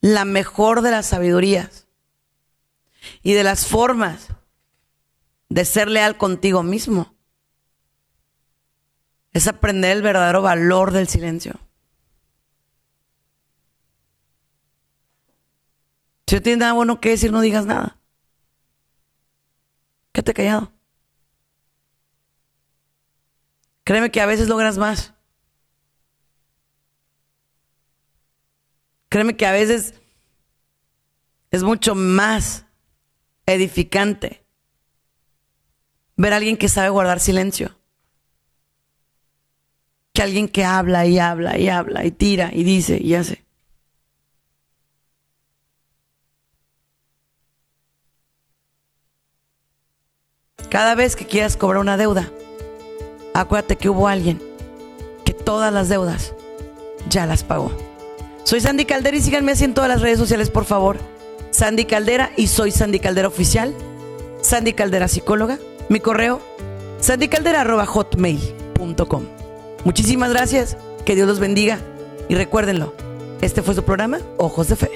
La 0.00 0.24
mejor 0.24 0.82
de 0.82 0.90
las 0.90 1.06
sabidurías 1.06 1.86
y 3.22 3.32
de 3.32 3.42
las 3.42 3.66
formas 3.66 4.28
de 5.48 5.64
ser 5.64 5.88
leal 5.88 6.16
contigo 6.16 6.62
mismo 6.62 7.14
es 9.32 9.48
aprender 9.48 9.96
el 9.96 10.02
verdadero 10.02 10.42
valor 10.42 10.92
del 10.92 11.08
silencio. 11.08 11.58
Si 16.26 16.36
no 16.36 16.42
tienes 16.42 16.58
nada 16.58 16.72
bueno 16.72 17.00
que 17.00 17.10
decir, 17.10 17.32
no 17.32 17.40
digas 17.40 17.66
nada. 17.66 17.98
Quédate 20.16 20.32
callado. 20.32 20.72
Créeme 23.84 24.10
que 24.10 24.22
a 24.22 24.24
veces 24.24 24.48
logras 24.48 24.78
más. 24.78 25.12
Créeme 29.10 29.36
que 29.36 29.44
a 29.44 29.52
veces 29.52 29.92
es 31.50 31.62
mucho 31.62 31.94
más 31.94 32.64
edificante 33.44 34.42
ver 36.16 36.32
a 36.32 36.36
alguien 36.36 36.56
que 36.56 36.70
sabe 36.70 36.88
guardar 36.88 37.20
silencio 37.20 37.78
que 40.14 40.22
alguien 40.22 40.48
que 40.48 40.64
habla 40.64 41.04
y 41.04 41.18
habla 41.18 41.58
y 41.58 41.68
habla 41.68 42.06
y 42.06 42.10
tira 42.10 42.50
y 42.54 42.64
dice 42.64 42.98
y 43.02 43.12
hace. 43.12 43.45
Cada 50.70 50.94
vez 50.94 51.16
que 51.16 51.26
quieras 51.26 51.56
cobrar 51.56 51.80
una 51.80 51.96
deuda, 51.96 52.30
acuérdate 53.34 53.76
que 53.76 53.88
hubo 53.88 54.08
alguien 54.08 54.40
que 55.24 55.32
todas 55.32 55.72
las 55.72 55.88
deudas 55.88 56.34
ya 57.08 57.26
las 57.26 57.44
pagó. 57.44 57.70
Soy 58.44 58.60
Sandy 58.60 58.84
Caldera 58.84 59.16
y 59.16 59.22
síganme 59.22 59.52
así 59.52 59.64
en 59.64 59.74
todas 59.74 59.88
las 59.88 60.02
redes 60.02 60.18
sociales, 60.18 60.50
por 60.50 60.64
favor. 60.64 60.98
Sandy 61.50 61.84
Caldera 61.84 62.32
y 62.36 62.48
soy 62.48 62.70
Sandy 62.70 63.00
Caldera 63.00 63.28
Oficial. 63.28 63.74
Sandy 64.42 64.72
Caldera 64.72 65.08
Psicóloga. 65.08 65.58
Mi 65.88 66.00
correo, 66.00 66.40
sandycaldera.hotmail.com. 67.00 69.22
Muchísimas 69.84 70.30
gracias, 70.30 70.76
que 71.04 71.14
Dios 71.14 71.28
los 71.28 71.38
bendiga 71.38 71.78
y 72.28 72.34
recuérdenlo, 72.34 72.92
este 73.40 73.62
fue 73.62 73.74
su 73.74 73.84
programa 73.84 74.18
Ojos 74.36 74.68
de 74.68 74.76
Fe. 74.76 74.90